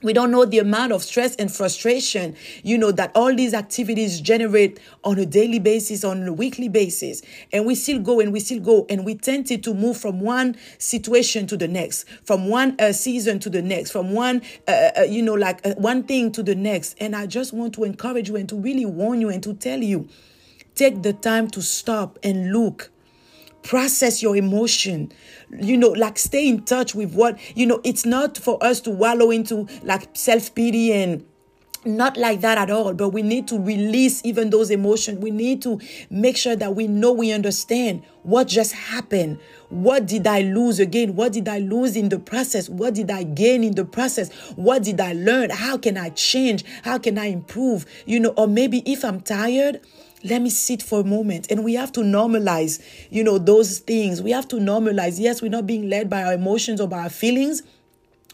we 0.02 0.12
don't 0.12 0.30
know 0.30 0.44
the 0.44 0.58
amount 0.58 0.92
of 0.92 1.02
stress 1.02 1.36
and 1.36 1.52
frustration, 1.52 2.34
you 2.62 2.78
know, 2.78 2.90
that 2.92 3.12
all 3.14 3.34
these 3.34 3.52
activities 3.52 4.20
generate 4.20 4.80
on 5.04 5.18
a 5.18 5.26
daily 5.26 5.58
basis, 5.58 6.04
on 6.04 6.26
a 6.26 6.32
weekly 6.32 6.68
basis. 6.68 7.20
And 7.52 7.66
we 7.66 7.74
still 7.74 7.98
go 7.98 8.20
and 8.20 8.32
we 8.32 8.40
still 8.40 8.60
go. 8.60 8.86
And 8.88 9.04
we 9.04 9.14
tend 9.14 9.46
to 9.46 9.74
move 9.74 9.98
from 9.98 10.20
one 10.20 10.56
situation 10.78 11.46
to 11.48 11.56
the 11.56 11.68
next, 11.68 12.08
from 12.24 12.48
one 12.48 12.76
uh, 12.78 12.92
season 12.92 13.38
to 13.40 13.50
the 13.50 13.62
next, 13.62 13.90
from 13.90 14.12
one, 14.12 14.42
uh, 14.66 14.70
uh, 14.70 14.90
uh 14.98 15.02
you 15.02 15.22
know, 15.22 15.34
like 15.34 15.64
uh, 15.66 15.74
one 15.74 16.04
thing 16.04 16.32
to 16.32 16.42
the 16.42 16.54
next. 16.54 16.96
And 16.98 17.14
I 17.14 17.26
just 17.26 17.52
want 17.52 17.74
to 17.74 17.84
encourage 17.84 18.28
you 18.28 18.36
and 18.36 18.48
to 18.48 18.56
really 18.56 18.86
warn 18.86 19.20
you 19.20 19.28
and 19.28 19.42
to 19.42 19.54
tell 19.54 19.82
you 19.82 20.08
take 20.74 21.02
the 21.02 21.12
time 21.12 21.48
to 21.50 21.60
stop 21.60 22.18
and 22.22 22.52
look 22.52 22.90
process 23.62 24.22
your 24.22 24.36
emotion 24.36 25.12
you 25.58 25.76
know 25.76 25.90
like 25.90 26.18
stay 26.18 26.48
in 26.48 26.62
touch 26.64 26.94
with 26.94 27.14
what 27.14 27.38
you 27.56 27.66
know 27.66 27.80
it's 27.84 28.06
not 28.06 28.38
for 28.38 28.62
us 28.62 28.80
to 28.80 28.90
wallow 28.90 29.30
into 29.30 29.66
like 29.82 30.08
self-pity 30.14 30.92
and 30.92 31.24
not 31.84 32.16
like 32.16 32.42
that 32.42 32.58
at 32.58 32.70
all, 32.70 32.92
but 32.92 33.10
we 33.10 33.22
need 33.22 33.48
to 33.48 33.58
release 33.58 34.20
even 34.24 34.50
those 34.50 34.70
emotions. 34.70 35.18
We 35.18 35.30
need 35.30 35.62
to 35.62 35.80
make 36.10 36.36
sure 36.36 36.54
that 36.56 36.74
we 36.74 36.86
know 36.86 37.12
we 37.12 37.32
understand 37.32 38.02
what 38.22 38.48
just 38.48 38.72
happened. 38.72 39.38
What 39.70 40.06
did 40.06 40.26
I 40.26 40.42
lose 40.42 40.78
again? 40.78 41.16
What 41.16 41.32
did 41.32 41.48
I 41.48 41.58
lose 41.58 41.96
in 41.96 42.10
the 42.10 42.18
process? 42.18 42.68
What 42.68 42.94
did 42.94 43.10
I 43.10 43.22
gain 43.22 43.64
in 43.64 43.74
the 43.74 43.84
process? 43.84 44.30
What 44.56 44.82
did 44.82 45.00
I 45.00 45.14
learn? 45.14 45.50
How 45.50 45.78
can 45.78 45.96
I 45.96 46.10
change? 46.10 46.64
How 46.82 46.98
can 46.98 47.16
I 47.16 47.26
improve? 47.26 47.86
You 48.04 48.20
know, 48.20 48.30
or 48.36 48.46
maybe 48.46 48.82
if 48.84 49.04
I'm 49.04 49.20
tired, 49.20 49.80
let 50.22 50.42
me 50.42 50.50
sit 50.50 50.82
for 50.82 51.00
a 51.00 51.04
moment. 51.04 51.50
And 51.50 51.64
we 51.64 51.74
have 51.74 51.92
to 51.92 52.00
normalize 52.00 52.82
you 53.10 53.24
know 53.24 53.38
those 53.38 53.78
things. 53.78 54.22
We 54.22 54.30
have 54.32 54.48
to 54.48 54.56
normalize. 54.56 55.18
Yes 55.18 55.42
we're 55.42 55.50
not 55.50 55.66
being 55.66 55.88
led 55.88 56.08
by 56.10 56.24
our 56.24 56.34
emotions 56.34 56.80
or 56.80 56.88
by 56.88 57.00
our 57.04 57.10
feelings 57.10 57.62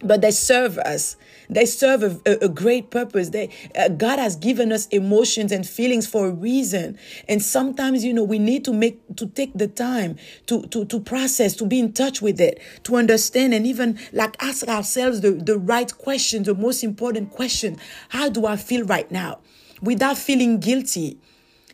but 0.03 0.21
they 0.21 0.31
serve 0.31 0.77
us. 0.79 1.17
They 1.49 1.65
serve 1.65 2.03
a, 2.03 2.21
a, 2.31 2.45
a 2.47 2.49
great 2.49 2.91
purpose. 2.91 3.31
They 3.31 3.51
uh, 3.79 3.89
god 3.89 4.19
has 4.19 4.37
given 4.37 4.73
us 4.73 4.87
emotions 4.89 5.53
and 5.53 5.67
feelings 5.67 6.07
for 6.07 6.27
a 6.27 6.31
reason. 6.31 6.99
And 7.29 7.43
sometimes 7.43 8.05
you 8.05 8.13
know 8.13 8.25
we 8.25 8.39
need 8.39 8.65
to 8.67 8.73
make 8.73 9.01
to 9.17 9.27
take 9.27 9.55
the 9.55 9.69
time 9.69 10.17
to 10.47 10.67
to 10.69 10.85
to 10.87 11.01
process 11.01 11.55
to 11.57 11.67
be 11.67 11.79
in 11.79 11.93
touch 11.93 12.21
with 12.21 12.41
it 12.41 12.61
to 12.85 12.97
understand 12.97 13.55
and 13.55 13.67
even 13.67 13.99
like 14.13 14.37
ask 14.43 14.67
ourselves 14.69 15.21
the 15.21 15.33
the 15.33 15.59
right 15.59 15.97
question 15.97 16.43
the 16.43 16.55
most 16.55 16.85
important 16.85 17.31
question. 17.31 17.79
How 18.11 18.29
do 18.29 18.47
i 18.47 18.57
feel 18.57 18.85
right 18.85 19.11
now? 19.11 19.39
Without 19.81 20.19
feeling 20.19 20.59
guilty 20.59 21.19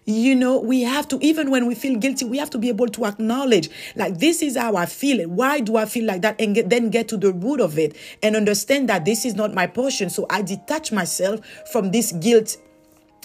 you 0.05 0.35
know, 0.35 0.59
we 0.59 0.83
have 0.83 1.07
to, 1.09 1.19
even 1.21 1.51
when 1.51 1.67
we 1.67 1.75
feel 1.75 1.99
guilty, 1.99 2.25
we 2.25 2.39
have 2.39 2.51
to 2.51 2.59
be 2.59 2.69
able 2.69 2.89
to 2.89 3.07
acknowledge, 3.07 3.71
like, 3.95 4.19
this 4.19 4.43
is 4.43 4.57
how 4.57 4.77
I 4.77 4.87
feel 4.87 5.21
it. 5.21 5.31
Why 5.31 5.61
do 5.61 5.77
I 5.77 5.87
feel 5.87 6.05
like 6.07 6.23
that? 6.23 6.41
And 6.41 6.55
get, 6.55 6.71
then 6.71 6.91
get 6.91 7.09
to 7.09 7.17
the 7.17 7.33
root 7.33 7.61
of 7.61 7.79
it 7.79 7.97
and 8.23 8.35
understand 8.35 8.89
that 8.89 9.05
this 9.05 9.25
is 9.25 9.35
not 9.35 9.55
my 9.55 9.67
portion. 9.67 10.11
So 10.11 10.27
I 10.29 10.43
detach 10.43 10.91
myself 10.93 11.41
from 11.71 11.91
this 11.93 12.13
guilt 12.13 12.57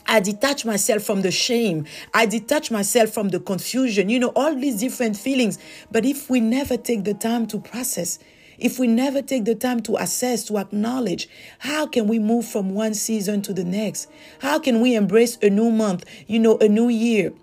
I 0.07 0.21
detach 0.21 0.63
myself 0.63 1.03
from 1.03 1.21
the 1.21 1.31
shame. 1.31 1.85
I 2.13 2.25
detach 2.25 2.71
myself 2.71 3.09
from 3.09 3.29
the 3.29 3.39
confusion, 3.39 4.09
you 4.09 4.19
know, 4.19 4.31
all 4.35 4.55
these 4.55 4.79
different 4.79 5.17
feelings. 5.17 5.59
But 5.91 6.05
if 6.05 6.29
we 6.29 6.39
never 6.39 6.77
take 6.77 7.03
the 7.03 7.13
time 7.13 7.45
to 7.47 7.59
process, 7.59 8.19
if 8.57 8.79
we 8.79 8.87
never 8.87 9.21
take 9.21 9.45
the 9.45 9.55
time 9.55 9.81
to 9.81 9.97
assess, 9.97 10.43
to 10.45 10.57
acknowledge, 10.57 11.29
how 11.59 11.87
can 11.87 12.07
we 12.07 12.19
move 12.19 12.45
from 12.45 12.71
one 12.71 12.93
season 12.93 13.41
to 13.43 13.53
the 13.53 13.63
next? 13.63 14.09
How 14.39 14.59
can 14.59 14.81
we 14.81 14.95
embrace 14.95 15.37
a 15.41 15.49
new 15.49 15.71
month, 15.71 16.05
you 16.27 16.39
know, 16.39 16.57
a 16.57 16.67
new 16.67 16.89
year? 16.89 17.33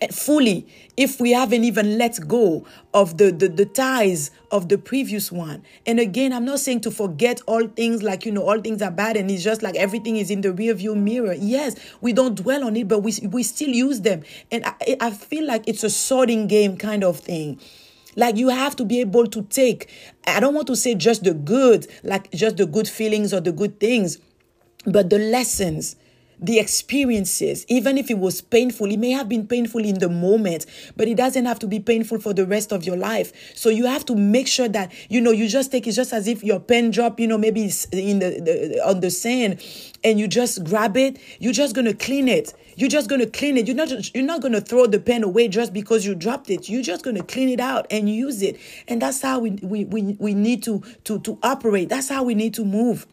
Eh, 0.00 0.08
fully 0.12 0.66
if 0.96 1.20
we 1.20 1.32
haven't 1.32 1.62
even 1.64 1.98
let 1.98 2.18
go 2.26 2.66
of 2.92 3.16
the, 3.16 3.30
the 3.30 3.48
the 3.48 3.64
ties 3.64 4.32
of 4.50 4.68
the 4.68 4.76
previous 4.76 5.30
one 5.30 5.62
and 5.86 6.00
again 6.00 6.32
i'm 6.32 6.44
not 6.44 6.58
saying 6.58 6.80
to 6.80 6.90
forget 6.90 7.40
all 7.46 7.68
things 7.68 8.02
like 8.02 8.26
you 8.26 8.32
know 8.32 8.42
all 8.42 8.60
things 8.60 8.82
are 8.82 8.90
bad 8.90 9.16
and 9.16 9.30
it's 9.30 9.44
just 9.44 9.62
like 9.62 9.76
everything 9.76 10.16
is 10.16 10.30
in 10.32 10.40
the 10.40 10.52
rear 10.52 10.74
view 10.74 10.96
mirror 10.96 11.34
yes 11.34 11.76
we 12.00 12.12
don't 12.12 12.34
dwell 12.34 12.64
on 12.64 12.76
it 12.76 12.88
but 12.88 13.00
we 13.00 13.14
we 13.30 13.44
still 13.44 13.70
use 13.70 14.00
them 14.00 14.22
and 14.50 14.64
i, 14.64 14.96
I 15.00 15.10
feel 15.10 15.46
like 15.46 15.62
it's 15.68 15.84
a 15.84 15.90
sorting 15.90 16.48
game 16.48 16.76
kind 16.76 17.04
of 17.04 17.20
thing 17.20 17.60
like 18.16 18.36
you 18.36 18.48
have 18.48 18.76
to 18.76 18.84
be 18.84 19.00
able 19.00 19.26
to 19.26 19.42
take, 19.42 19.88
I 20.26 20.40
don't 20.40 20.54
want 20.54 20.66
to 20.68 20.76
say 20.76 20.94
just 20.94 21.24
the 21.24 21.34
good, 21.34 21.86
like 22.02 22.30
just 22.32 22.56
the 22.56 22.66
good 22.66 22.88
feelings 22.88 23.32
or 23.34 23.40
the 23.40 23.52
good 23.52 23.78
things, 23.78 24.18
but 24.86 25.10
the 25.10 25.18
lessons 25.18 25.96
the 26.38 26.58
experiences, 26.58 27.64
even 27.68 27.98
if 27.98 28.10
it 28.10 28.18
was 28.18 28.40
painful, 28.40 28.90
it 28.90 28.98
may 28.98 29.10
have 29.10 29.28
been 29.28 29.46
painful 29.46 29.84
in 29.84 29.98
the 29.98 30.08
moment, 30.08 30.66
but 30.96 31.08
it 31.08 31.16
doesn't 31.16 31.44
have 31.44 31.58
to 31.60 31.66
be 31.66 31.80
painful 31.80 32.18
for 32.20 32.32
the 32.32 32.46
rest 32.46 32.72
of 32.72 32.84
your 32.84 32.96
life. 32.96 33.32
So 33.54 33.68
you 33.68 33.86
have 33.86 34.04
to 34.06 34.14
make 34.14 34.46
sure 34.46 34.68
that 34.68 34.92
you 35.08 35.20
know 35.20 35.30
you 35.30 35.48
just 35.48 35.70
take 35.70 35.86
it 35.86 35.92
just 35.92 36.12
as 36.12 36.28
if 36.28 36.42
your 36.42 36.60
pen 36.60 36.90
drop, 36.90 37.20
you 37.20 37.26
know, 37.26 37.38
maybe 37.38 37.64
it's 37.64 37.84
in 37.86 38.18
the, 38.18 38.40
the 38.40 38.86
on 38.86 39.00
the 39.00 39.10
sand, 39.10 39.62
and 40.02 40.18
you 40.18 40.28
just 40.28 40.64
grab 40.64 40.96
it. 40.96 41.18
You're 41.38 41.52
just 41.52 41.74
gonna 41.74 41.94
clean 41.94 42.28
it. 42.28 42.54
You're 42.76 42.88
just 42.88 43.08
gonna 43.08 43.26
clean 43.26 43.56
it. 43.56 43.66
You're 43.66 43.76
not 43.76 44.14
you're 44.14 44.24
not 44.24 44.40
gonna 44.40 44.60
throw 44.60 44.86
the 44.86 44.98
pen 44.98 45.22
away 45.22 45.48
just 45.48 45.72
because 45.72 46.04
you 46.04 46.14
dropped 46.14 46.50
it. 46.50 46.68
You're 46.68 46.82
just 46.82 47.04
gonna 47.04 47.22
clean 47.22 47.48
it 47.48 47.60
out 47.60 47.86
and 47.90 48.08
use 48.08 48.42
it. 48.42 48.58
And 48.88 49.00
that's 49.00 49.22
how 49.22 49.38
we 49.38 49.52
we 49.62 49.84
we, 49.84 50.16
we 50.18 50.34
need 50.34 50.62
to 50.64 50.82
to 51.04 51.20
to 51.20 51.38
operate. 51.42 51.88
That's 51.88 52.08
how 52.08 52.24
we 52.24 52.34
need 52.34 52.54
to 52.54 52.64
move. 52.64 53.06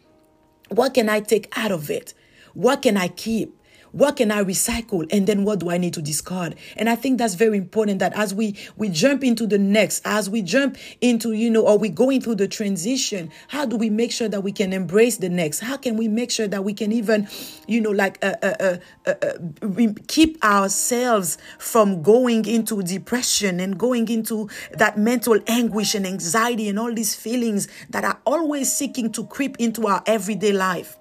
What 0.70 0.94
can 0.94 1.10
I 1.10 1.20
take 1.20 1.52
out 1.58 1.72
of 1.72 1.90
it? 1.90 2.14
What 2.54 2.82
can 2.82 2.98
I 2.98 3.08
keep? 3.08 3.58
What 3.92 4.16
can 4.18 4.32
I 4.32 4.44
recycle? 4.44 5.06
And 5.12 5.28
then 5.28 5.44
what 5.44 5.60
do 5.60 5.70
I 5.70 5.78
need 5.78 5.94
to 5.96 6.02
discard? 6.02 6.56
And 6.78 6.90
I 6.90 6.96
think 6.96 7.18
that's 7.18 7.34
very 7.34 7.58
important 7.58 8.00
that 8.00 8.14
as 8.14 8.34
we 8.34 8.56
we 8.78 8.90
jump 8.90 9.24
into 9.24 9.46
the 9.46 9.58
next, 9.58 10.02
as 10.06 10.30
we 10.30 10.42
jump 10.42 10.78
into, 11.02 11.34
you 11.34 11.50
know, 11.50 11.68
or 11.68 11.78
we 11.78 11.90
going 11.90 12.22
through 12.22 12.36
the 12.36 12.48
transition, 12.48 13.30
how 13.50 13.66
do 13.66 13.76
we 13.76 13.90
make 13.90 14.12
sure 14.12 14.30
that 14.30 14.44
we 14.44 14.52
can 14.52 14.72
embrace 14.72 15.18
the 15.18 15.30
next? 15.30 15.60
How 15.60 15.76
can 15.76 15.98
we 15.98 16.08
make 16.08 16.32
sure 16.32 16.48
that 16.48 16.64
we 16.64 16.74
can 16.74 16.92
even, 16.92 17.28
you 17.68 17.82
know, 17.82 17.92
like 17.92 18.24
uh, 18.24 18.36
uh, 18.42 18.78
uh, 19.06 19.14
uh 19.22 19.94
keep 20.08 20.44
ourselves 20.44 21.38
from 21.60 22.02
going 22.02 22.46
into 22.46 22.82
depression 22.82 23.60
and 23.60 23.78
going 23.78 24.08
into 24.08 24.50
that 24.72 24.98
mental 24.98 25.38
anguish 25.48 25.96
and 25.96 26.08
anxiety 26.08 26.70
and 26.70 26.80
all 26.80 26.94
these 26.94 27.14
feelings 27.14 27.68
that 27.90 28.06
are 28.06 28.20
always 28.26 28.72
seeking 28.72 29.12
to 29.12 29.26
creep 29.26 29.58
into 29.60 29.86
our 29.86 30.02
everyday 30.06 30.54
life? 30.54 30.98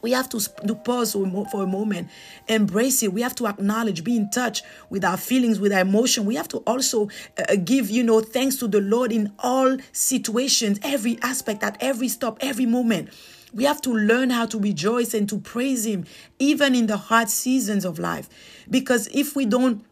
We 0.00 0.12
have 0.12 0.28
to 0.30 0.40
do 0.64 0.74
pause 0.74 1.12
for 1.12 1.62
a 1.62 1.66
moment, 1.66 2.08
embrace 2.46 3.02
it. 3.02 3.12
We 3.12 3.22
have 3.22 3.34
to 3.36 3.46
acknowledge, 3.46 4.04
be 4.04 4.16
in 4.16 4.30
touch 4.30 4.62
with 4.90 5.04
our 5.04 5.16
feelings, 5.16 5.58
with 5.58 5.72
our 5.72 5.80
emotion. 5.80 6.24
We 6.24 6.36
have 6.36 6.48
to 6.48 6.58
also 6.58 7.08
uh, 7.36 7.44
uh, 7.48 7.56
give, 7.56 7.90
you 7.90 8.04
know, 8.04 8.20
thanks 8.20 8.56
to 8.56 8.68
the 8.68 8.80
Lord 8.80 9.10
in 9.10 9.32
all 9.40 9.76
situations, 9.92 10.78
every 10.82 11.18
aspect, 11.22 11.62
at 11.62 11.76
every 11.80 12.08
stop, 12.08 12.38
every 12.40 12.66
moment. 12.66 13.10
We 13.52 13.64
have 13.64 13.80
to 13.82 13.90
learn 13.90 14.30
how 14.30 14.46
to 14.46 14.60
rejoice 14.60 15.14
and 15.14 15.28
to 15.30 15.38
praise 15.38 15.86
Him, 15.86 16.04
even 16.38 16.74
in 16.74 16.86
the 16.86 16.96
hard 16.96 17.28
seasons 17.28 17.84
of 17.84 17.98
life. 17.98 18.28
Because 18.70 19.08
if 19.08 19.34
we 19.34 19.46
don't 19.46 19.84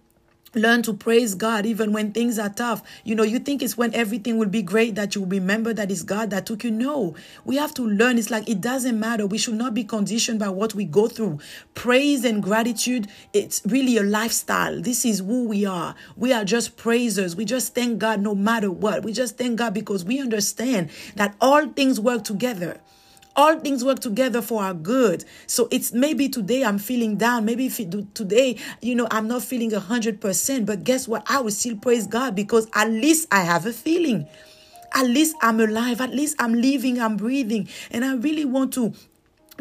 Learn 0.57 0.81
to 0.85 0.95
praise 0.95 1.35
God 1.35 1.67
even 1.67 1.93
when 1.93 2.13
things 2.13 2.39
are 2.39 2.49
tough. 2.49 2.83
You 3.05 3.15
know, 3.15 3.25
you 3.25 3.39
think 3.39 3.63
it's 3.63 3.77
when 3.77 3.95
everything 3.95 4.39
will 4.39 4.49
be 4.49 4.63
great 4.63 4.95
that 4.95 5.15
you 5.15 5.23
remember 5.27 5.75
that 5.75 5.91
it's 5.91 6.03
God 6.03 6.31
that 6.31 6.47
took 6.47 6.65
you. 6.65 6.71
No, 6.71 7.15
we 7.45 7.57
have 7.57 7.75
to 7.75 7.87
learn. 7.87 8.17
It's 8.17 8.31
like 8.31 8.49
it 8.49 8.63
doesn't 8.63 8.99
matter. 8.99 9.27
We 9.27 9.37
should 9.37 9.57
not 9.57 9.75
be 9.75 9.85
conditioned 9.85 10.39
by 10.39 10.49
what 10.49 10.75
we 10.75 10.87
go 10.87 11.09
through. 11.09 11.41
Praise 11.75 12.25
and 12.25 12.43
gratitude, 12.43 13.07
it's 13.35 13.61
really 13.67 13.99
a 13.99 14.03
lifestyle. 14.03 14.81
This 14.81 15.05
is 15.05 15.19
who 15.19 15.45
we 15.47 15.67
are. 15.67 15.95
We 16.17 16.33
are 16.33 16.45
just 16.45 16.79
praisers. 16.79 17.37
We 17.37 17.45
just 17.45 17.75
thank 17.75 17.99
God 17.99 18.23
no 18.23 18.35
matter 18.35 18.71
what. 18.71 19.03
We 19.03 19.13
just 19.13 19.37
thank 19.37 19.59
God 19.59 19.75
because 19.75 20.07
we 20.07 20.23
understand 20.23 20.89
that 21.17 21.35
all 21.39 21.69
things 21.69 22.01
work 22.01 22.25
together 22.25 22.81
all 23.37 23.59
things 23.61 23.85
work 23.85 24.01
together 24.01 24.43
for 24.43 24.63
our 24.63 24.75
good. 24.75 25.25
So 25.47 25.69
it's 25.71 25.93
maybe 25.93 26.29
today 26.29 26.65
I'm 26.65 26.79
feeling 26.79 27.17
down. 27.17 27.45
Maybe 27.45 27.67
if 27.67 27.79
it, 27.79 28.15
today, 28.15 28.59
you 28.81 28.95
know, 28.95 29.07
I'm 29.11 29.29
not 29.29 29.43
feeling 29.43 29.73
a 29.75 29.81
hundred 29.81 30.21
percent, 30.21 30.67
but 30.67 30.85
guess 30.85 31.07
what? 31.07 31.25
I 31.29 31.41
will 31.41 31.51
still 31.51 31.77
praise 31.77 32.07
God 32.07 32.35
because 32.35 32.67
at 32.75 32.89
least 32.91 33.29
I 33.31 33.43
have 33.43 33.67
a 33.67 33.73
feeling. 33.73 34.27
At 34.95 35.07
least 35.07 35.37
I'm 35.43 35.61
alive. 35.61 36.01
At 36.01 36.11
least 36.11 36.37
I'm 36.39 36.55
living, 36.55 36.99
I'm 37.01 37.17
breathing. 37.17 37.69
And 37.91 38.05
I 38.05 38.15
really 38.15 38.45
want 38.45 38.73
to 38.75 38.95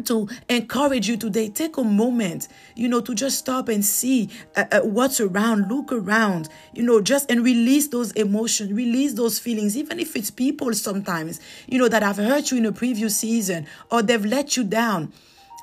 to 0.04 0.28
encourage 0.48 1.08
you 1.08 1.16
today. 1.16 1.48
Take 1.48 1.76
a 1.76 1.84
moment 1.84 2.48
you 2.74 2.88
know 2.88 3.00
to 3.00 3.14
just 3.14 3.38
stop 3.38 3.68
and 3.68 3.84
see 3.84 4.30
uh, 4.56 4.64
uh, 4.72 4.80
what's 4.80 5.20
around. 5.20 5.68
Look 5.68 5.92
around 5.92 6.48
you 6.72 6.82
know 6.82 7.00
just 7.00 7.30
and 7.30 7.44
release 7.44 7.88
those 7.88 8.12
emotions 8.12 8.72
release 8.72 9.14
those 9.14 9.38
feelings 9.38 9.76
even 9.76 9.98
if 9.98 10.16
it's 10.16 10.30
people 10.30 10.72
sometimes 10.74 11.40
you 11.66 11.78
know 11.78 11.88
that 11.88 12.02
have 12.02 12.16
hurt 12.16 12.50
you 12.50 12.58
in 12.58 12.66
a 12.66 12.72
previous 12.72 13.16
season 13.16 13.66
or 13.90 14.02
they've 14.02 14.24
let 14.24 14.56
you 14.56 14.64
down. 14.64 15.12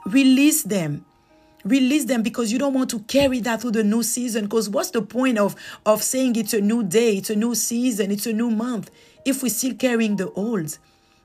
Release 0.06 0.64
them. 0.64 1.06
Release 1.64 2.06
them 2.06 2.24
because 2.24 2.52
you 2.52 2.60
don't 2.60 2.74
want 2.74 2.90
to 2.90 3.00
carry 3.00 3.40
that 3.40 3.62
through 3.62 3.72
the 3.72 3.86
new 3.86 4.04
season. 4.04 4.46
Because 4.46 4.70
what's 4.70 4.90
the 4.92 5.02
point 5.02 5.38
of 5.38 5.56
of 5.86 6.04
saying 6.04 6.36
it's 6.36 6.54
a 6.54 6.60
new 6.60 6.84
day 6.84 7.18
it's 7.18 7.30
a 7.30 7.36
new 7.36 7.56
season 7.56 8.12
it's 8.12 8.26
a 8.26 8.34
new 8.34 8.50
month 8.50 8.92
if 9.26 9.42
we're 9.42 9.50
still 9.50 9.74
carrying 9.76 10.18
the 10.18 10.30
old 10.32 10.78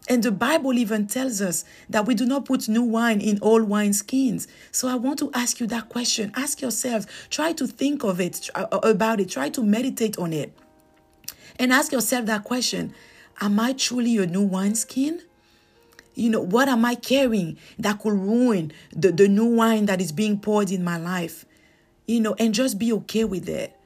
and 0.09 0.23
the 0.23 0.33
Bible 0.33 0.73
even 0.73 1.07
tells 1.07 1.43
us 1.43 1.65
that 1.91 2.07
we 2.07 2.15
do 2.15 2.25
not 2.25 2.47
put 2.47 2.69
new 2.69 2.83
wine 2.83 3.21
in 3.21 3.39
old 3.43 3.69
wine 3.69 3.93
skins. 3.93 4.49
So 4.73 4.89
I 4.89 4.95
want 4.95 5.19
to 5.19 5.31
ask 5.35 5.61
you 5.61 5.67
that 5.67 5.91
question. 5.91 6.33
Ask 6.35 6.63
yourself, 6.63 7.29
try 7.29 7.53
to 7.53 7.67
think 7.67 8.05
of 8.05 8.19
it, 8.21 8.49
uh, 8.55 8.67
about 8.83 9.21
it, 9.21 9.29
try 9.29 9.51
to 9.51 9.63
meditate 9.63 10.19
on 10.19 10.33
it. 10.33 10.57
And 11.59 11.73
ask 11.73 11.93
yourself 11.93 12.27
that 12.27 12.45
question 12.45 12.95
Am 13.41 13.61
I 13.61 13.73
truly 13.75 14.17
a 14.19 14.27
new 14.27 14.43
wine 14.43 14.75
skin? 14.75 15.23
You 16.15 16.31
know, 16.31 16.41
what 16.41 16.69
am 16.69 16.85
I 16.85 16.97
carrying 16.97 17.59
that 17.79 18.01
could 18.01 18.15
ruin 18.15 18.73
the, 18.93 19.13
the 19.13 19.29
new 19.29 19.47
wine 19.47 19.87
that 19.87 20.01
is 20.01 20.11
being 20.11 20.41
poured 20.41 20.73
in 20.73 20.83
my 20.83 20.97
life? 20.97 21.45
You 22.07 22.21
know, 22.21 22.35
and 22.39 22.55
just 22.55 22.79
be 22.79 22.93
okay 22.93 23.25
with 23.25 23.49
it 23.49 23.78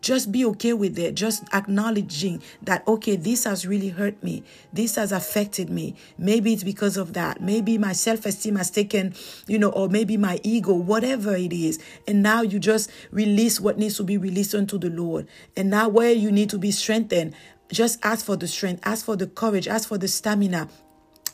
just 0.00 0.32
be 0.32 0.44
okay 0.46 0.72
with 0.72 0.98
it. 0.98 1.14
Just 1.14 1.44
acknowledging 1.52 2.42
that 2.62 2.86
okay 2.86 3.16
this 3.16 3.44
has 3.44 3.66
really 3.66 3.88
hurt 3.88 4.22
me. 4.22 4.42
This 4.72 4.96
has 4.96 5.12
affected 5.12 5.70
me. 5.70 5.94
Maybe 6.18 6.52
it's 6.52 6.64
because 6.64 6.96
of 6.96 7.12
that. 7.14 7.40
Maybe 7.40 7.78
my 7.78 7.92
self-esteem 7.92 8.56
has 8.56 8.70
taken 8.70 9.14
you 9.46 9.58
know 9.58 9.70
or 9.70 9.88
maybe 9.88 10.16
my 10.16 10.40
ego 10.42 10.74
whatever 10.74 11.34
it 11.34 11.52
is. 11.52 11.78
And 12.06 12.22
now 12.22 12.42
you 12.42 12.58
just 12.58 12.90
release 13.10 13.60
what 13.60 13.78
needs 13.78 13.96
to 13.96 14.04
be 14.04 14.16
released 14.16 14.54
unto 14.54 14.78
the 14.78 14.90
lord. 14.90 15.28
And 15.56 15.70
now 15.70 15.88
where 15.88 16.12
you 16.12 16.30
need 16.30 16.50
to 16.50 16.58
be 16.58 16.70
strengthened 16.70 17.34
just 17.72 18.04
ask 18.04 18.24
for 18.24 18.36
the 18.36 18.48
strength. 18.48 18.80
Ask 18.84 19.04
for 19.04 19.16
the 19.16 19.26
courage. 19.26 19.68
Ask 19.68 19.88
for 19.88 19.98
the 19.98 20.08
stamina. 20.08 20.68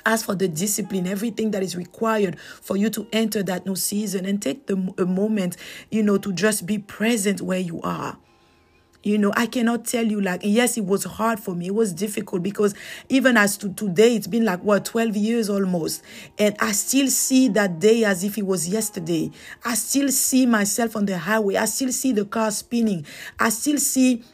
Ask 0.05 0.27
for 0.27 0.37
the 0.37 0.47
discipline, 0.47 1.07
everything 1.07 1.51
that 1.51 1.65
is 1.65 1.75
required 1.75 2.39
for 2.39 2.77
you 2.77 2.91
to 2.91 3.09
enter 3.13 3.43
that 3.43 3.67
new 3.67 3.75
season. 3.75 4.25
And 4.25 4.41
take 4.41 4.67
the 4.67 4.95
a 4.99 5.07
moment, 5.07 5.57
you 5.91 6.03
know, 6.03 6.19
to 6.19 6.33
just 6.33 6.67
be 6.67 6.79
present 6.79 7.41
where 7.41 7.59
you 7.59 7.81
are. 7.83 8.17
You 9.07 9.19
know, 9.19 9.33
I 9.37 9.47
cannot 9.47 9.85
tell 9.85 10.05
you 10.05 10.21
like, 10.21 10.40
yes, 10.42 10.77
it 10.77 10.85
was 10.85 11.05
hard 11.05 11.38
for 11.38 11.55
me. 11.55 11.69
It 11.69 11.75
was 11.77 11.92
difficult 11.92 12.42
because 12.42 12.75
even 13.09 13.37
as 13.37 13.57
to 13.59 13.73
today, 13.73 14.16
it's 14.16 14.27
been 14.27 14.45
like 14.45 14.64
what, 14.64 14.85
12 14.85 15.16
years 15.16 15.49
almost. 15.49 16.03
And 16.40 16.57
I 16.59 16.73
still 16.73 17.07
see 17.07 17.47
that 17.51 17.79
day 17.79 18.03
as 18.03 18.25
if 18.25 18.37
it 18.37 18.45
was 18.45 18.69
yesterday. 18.69 19.31
I 19.64 19.77
still 19.77 20.09
see 20.09 20.45
myself 20.45 20.97
on 20.97 21.07
the 21.07 21.19
highway. 21.19 21.55
I 21.55 21.66
still 21.66 21.92
see 21.92 22.11
the 22.11 22.25
car 22.25 22.51
spinning. 22.51 23.07
I 23.38 23.51
still 23.51 23.79
see 23.79 24.25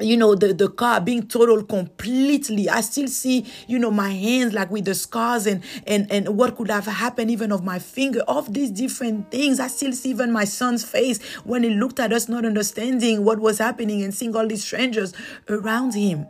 you 0.00 0.16
know 0.16 0.34
the 0.34 0.52
the 0.52 0.68
car 0.68 1.00
being 1.00 1.26
totaled 1.26 1.68
completely. 1.68 2.68
I 2.68 2.80
still 2.80 3.08
see 3.08 3.46
you 3.68 3.78
know 3.78 3.90
my 3.90 4.10
hands 4.10 4.52
like 4.52 4.70
with 4.70 4.84
the 4.84 4.94
scars 4.94 5.46
and 5.46 5.62
and 5.86 6.10
and 6.10 6.36
what 6.36 6.56
could 6.56 6.70
have 6.70 6.86
happened 6.86 7.30
even 7.30 7.52
of 7.52 7.64
my 7.64 7.78
finger 7.78 8.20
of 8.26 8.52
these 8.52 8.70
different 8.70 9.30
things. 9.30 9.60
I 9.60 9.68
still 9.68 9.92
see 9.92 10.10
even 10.10 10.32
my 10.32 10.44
son's 10.44 10.84
face 10.84 11.22
when 11.44 11.62
he 11.62 11.70
looked 11.70 12.00
at 12.00 12.12
us 12.12 12.28
not 12.28 12.44
understanding 12.44 13.24
what 13.24 13.38
was 13.38 13.58
happening 13.58 14.02
and 14.02 14.14
seeing 14.14 14.34
all 14.34 14.46
these 14.46 14.64
strangers 14.64 15.12
around 15.48 15.94
him. 15.94 16.26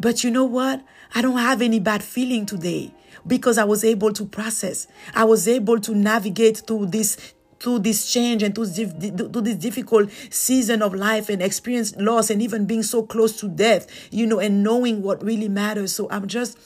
But 0.00 0.22
you 0.22 0.30
know 0.30 0.44
what? 0.44 0.82
I 1.14 1.22
don't 1.22 1.38
have 1.38 1.60
any 1.60 1.80
bad 1.80 2.02
feeling 2.02 2.46
today 2.46 2.92
because 3.26 3.58
I 3.58 3.64
was 3.64 3.84
able 3.84 4.12
to 4.12 4.24
process. 4.24 4.86
I 5.14 5.24
was 5.24 5.48
able 5.48 5.80
to 5.80 5.94
navigate 5.94 6.58
through 6.58 6.86
this 6.86 7.34
through 7.60 7.80
this 7.80 8.10
change 8.10 8.42
and 8.42 8.54
through 8.54 8.66
this, 8.66 8.92
through 8.92 9.42
this 9.42 9.56
difficult 9.56 10.10
season 10.30 10.82
of 10.82 10.94
life 10.94 11.28
and 11.28 11.42
experience 11.42 11.94
loss 11.96 12.30
and 12.30 12.42
even 12.42 12.66
being 12.66 12.82
so 12.82 13.02
close 13.02 13.38
to 13.40 13.48
death, 13.48 13.86
you 14.10 14.26
know, 14.26 14.38
and 14.38 14.62
knowing 14.62 15.02
what 15.02 15.22
really 15.24 15.48
matters. 15.48 15.92
So 15.92 16.08
I'm 16.10 16.28
just 16.28 16.58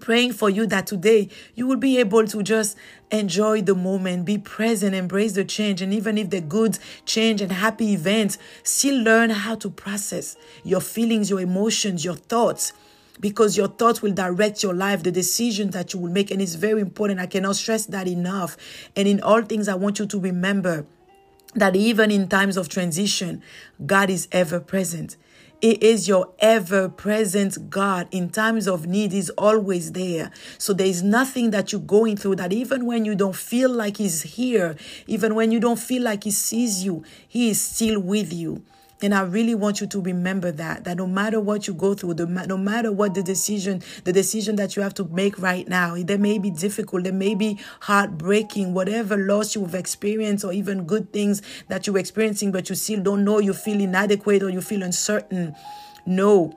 praying 0.00 0.32
for 0.32 0.50
you 0.50 0.66
that 0.66 0.86
today 0.86 1.28
you 1.54 1.66
will 1.66 1.76
be 1.76 1.98
able 1.98 2.26
to 2.26 2.42
just 2.42 2.76
enjoy 3.10 3.62
the 3.62 3.74
moment, 3.74 4.24
be 4.26 4.36
present, 4.36 4.94
embrace 4.94 5.32
the 5.32 5.44
change, 5.44 5.80
and 5.80 5.94
even 5.94 6.18
if 6.18 6.30
the 6.30 6.40
good 6.40 6.78
change 7.06 7.40
and 7.40 7.52
happy 7.52 7.92
events, 7.92 8.38
still 8.62 9.02
learn 9.02 9.30
how 9.30 9.54
to 9.54 9.70
process 9.70 10.36
your 10.62 10.80
feelings, 10.80 11.30
your 11.30 11.40
emotions, 11.40 12.04
your 12.04 12.16
thoughts 12.16 12.72
because 13.20 13.56
your 13.56 13.68
thoughts 13.68 14.02
will 14.02 14.12
direct 14.12 14.62
your 14.62 14.74
life, 14.74 15.02
the 15.02 15.12
decisions 15.12 15.74
that 15.74 15.92
you 15.92 16.00
will 16.00 16.10
make. 16.10 16.30
And 16.30 16.40
it's 16.40 16.54
very 16.54 16.80
important. 16.80 17.20
I 17.20 17.26
cannot 17.26 17.56
stress 17.56 17.86
that 17.86 18.06
enough. 18.06 18.56
And 18.96 19.08
in 19.08 19.20
all 19.20 19.42
things, 19.42 19.68
I 19.68 19.74
want 19.74 19.98
you 19.98 20.06
to 20.06 20.20
remember 20.20 20.86
that 21.54 21.74
even 21.76 22.10
in 22.10 22.28
times 22.28 22.56
of 22.56 22.68
transition, 22.68 23.42
God 23.84 24.10
is 24.10 24.28
ever 24.32 24.60
present. 24.60 25.16
It 25.60 25.82
is 25.82 26.06
your 26.06 26.32
ever 26.38 26.88
present 26.88 27.68
God. 27.68 28.06
In 28.12 28.30
times 28.30 28.68
of 28.68 28.86
need, 28.86 29.10
He's 29.10 29.30
always 29.30 29.90
there. 29.90 30.30
So 30.56 30.72
there 30.72 30.86
is 30.86 31.02
nothing 31.02 31.50
that 31.50 31.72
you're 31.72 31.80
going 31.80 32.16
through 32.16 32.36
that 32.36 32.52
even 32.52 32.86
when 32.86 33.04
you 33.04 33.16
don't 33.16 33.34
feel 33.34 33.70
like 33.70 33.96
He's 33.96 34.22
here, 34.22 34.76
even 35.08 35.34
when 35.34 35.50
you 35.50 35.58
don't 35.58 35.78
feel 35.78 36.04
like 36.04 36.22
He 36.22 36.30
sees 36.30 36.84
you, 36.84 37.02
He 37.26 37.50
is 37.50 37.60
still 37.60 37.98
with 37.98 38.32
you. 38.32 38.62
And 39.00 39.14
I 39.14 39.22
really 39.22 39.54
want 39.54 39.80
you 39.80 39.86
to 39.86 40.00
remember 40.00 40.50
that, 40.52 40.82
that 40.84 40.96
no 40.96 41.06
matter 41.06 41.40
what 41.40 41.68
you 41.68 41.74
go 41.74 41.94
through, 41.94 42.14
no 42.14 42.56
matter 42.56 42.90
what 42.90 43.14
the 43.14 43.22
decision, 43.22 43.80
the 44.02 44.12
decision 44.12 44.56
that 44.56 44.74
you 44.74 44.82
have 44.82 44.94
to 44.94 45.04
make 45.04 45.38
right 45.38 45.68
now, 45.68 45.94
they 45.96 46.16
may 46.16 46.38
be 46.38 46.50
difficult, 46.50 47.04
they 47.04 47.12
may 47.12 47.36
be 47.36 47.60
heartbreaking, 47.80 48.74
whatever 48.74 49.16
loss 49.16 49.54
you've 49.54 49.76
experienced 49.76 50.44
or 50.44 50.52
even 50.52 50.84
good 50.84 51.12
things 51.12 51.42
that 51.68 51.86
you're 51.86 51.98
experiencing, 51.98 52.50
but 52.50 52.68
you 52.68 52.74
still 52.74 53.00
don't 53.00 53.24
know, 53.24 53.38
you 53.38 53.52
feel 53.52 53.80
inadequate 53.80 54.42
or 54.42 54.50
you 54.50 54.60
feel 54.60 54.82
uncertain. 54.82 55.54
No, 56.04 56.52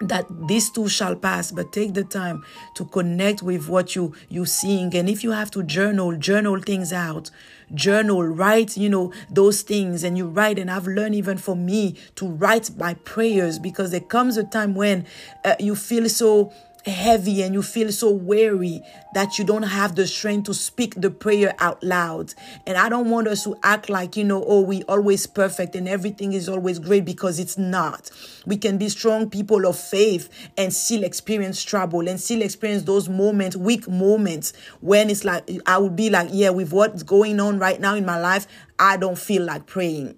that 0.00 0.26
these 0.46 0.70
too 0.70 0.88
shall 0.88 1.16
pass 1.16 1.50
but 1.50 1.72
take 1.72 1.94
the 1.94 2.04
time 2.04 2.44
to 2.74 2.84
connect 2.84 3.42
with 3.42 3.68
what 3.68 3.96
you 3.96 4.12
you 4.28 4.44
seeing. 4.44 4.94
And 4.94 5.08
if 5.08 5.24
you 5.24 5.30
have 5.32 5.50
to 5.52 5.62
journal 5.62 6.16
journal 6.16 6.60
things 6.60 6.92
out. 6.92 7.30
Journal 7.74 8.22
write 8.22 8.76
you 8.76 8.88
know 8.88 9.12
those 9.30 9.62
things. 9.62 10.04
And 10.04 10.16
you 10.16 10.26
write 10.26 10.58
and 10.58 10.70
i've 10.70 10.86
learned 10.86 11.14
even 11.14 11.38
for 11.38 11.56
me 11.56 11.96
to 12.16 12.26
write 12.28 12.70
my 12.76 12.94
prayers 12.94 13.58
because 13.58 13.90
there 13.90 14.00
comes 14.00 14.36
a 14.36 14.44
time 14.44 14.74
when 14.74 15.06
uh, 15.44 15.54
you 15.58 15.74
feel 15.74 16.08
so 16.08 16.52
heavy 16.86 17.42
and 17.42 17.54
you 17.54 17.62
feel 17.62 17.90
so 17.90 18.10
weary 18.10 18.82
that 19.14 19.38
you 19.38 19.44
don't 19.44 19.64
have 19.64 19.94
the 19.94 20.06
strength 20.06 20.46
to 20.46 20.54
speak 20.54 20.94
the 20.96 21.10
prayer 21.10 21.54
out 21.58 21.82
loud. 21.82 22.34
And 22.66 22.76
I 22.76 22.88
don't 22.88 23.10
want 23.10 23.28
us 23.28 23.44
to 23.44 23.56
act 23.62 23.88
like, 23.88 24.16
you 24.16 24.24
know, 24.24 24.44
oh, 24.46 24.60
we 24.60 24.82
always 24.84 25.26
perfect 25.26 25.74
and 25.74 25.88
everything 25.88 26.32
is 26.32 26.48
always 26.48 26.78
great 26.78 27.04
because 27.04 27.38
it's 27.38 27.58
not. 27.58 28.10
We 28.46 28.56
can 28.56 28.78
be 28.78 28.88
strong 28.88 29.30
people 29.30 29.66
of 29.66 29.78
faith 29.78 30.28
and 30.56 30.72
still 30.72 31.02
experience 31.02 31.62
trouble 31.62 32.08
and 32.08 32.20
still 32.20 32.42
experience 32.42 32.84
those 32.84 33.08
moments, 33.08 33.56
weak 33.56 33.88
moments 33.88 34.52
when 34.80 35.10
it's 35.10 35.24
like, 35.24 35.48
I 35.66 35.78
would 35.78 35.96
be 35.96 36.10
like, 36.10 36.28
yeah, 36.32 36.50
with 36.50 36.72
what's 36.72 37.02
going 37.02 37.40
on 37.40 37.58
right 37.58 37.80
now 37.80 37.94
in 37.94 38.04
my 38.04 38.20
life, 38.20 38.46
I 38.78 38.96
don't 38.96 39.18
feel 39.18 39.42
like 39.44 39.66
praying. 39.66 40.16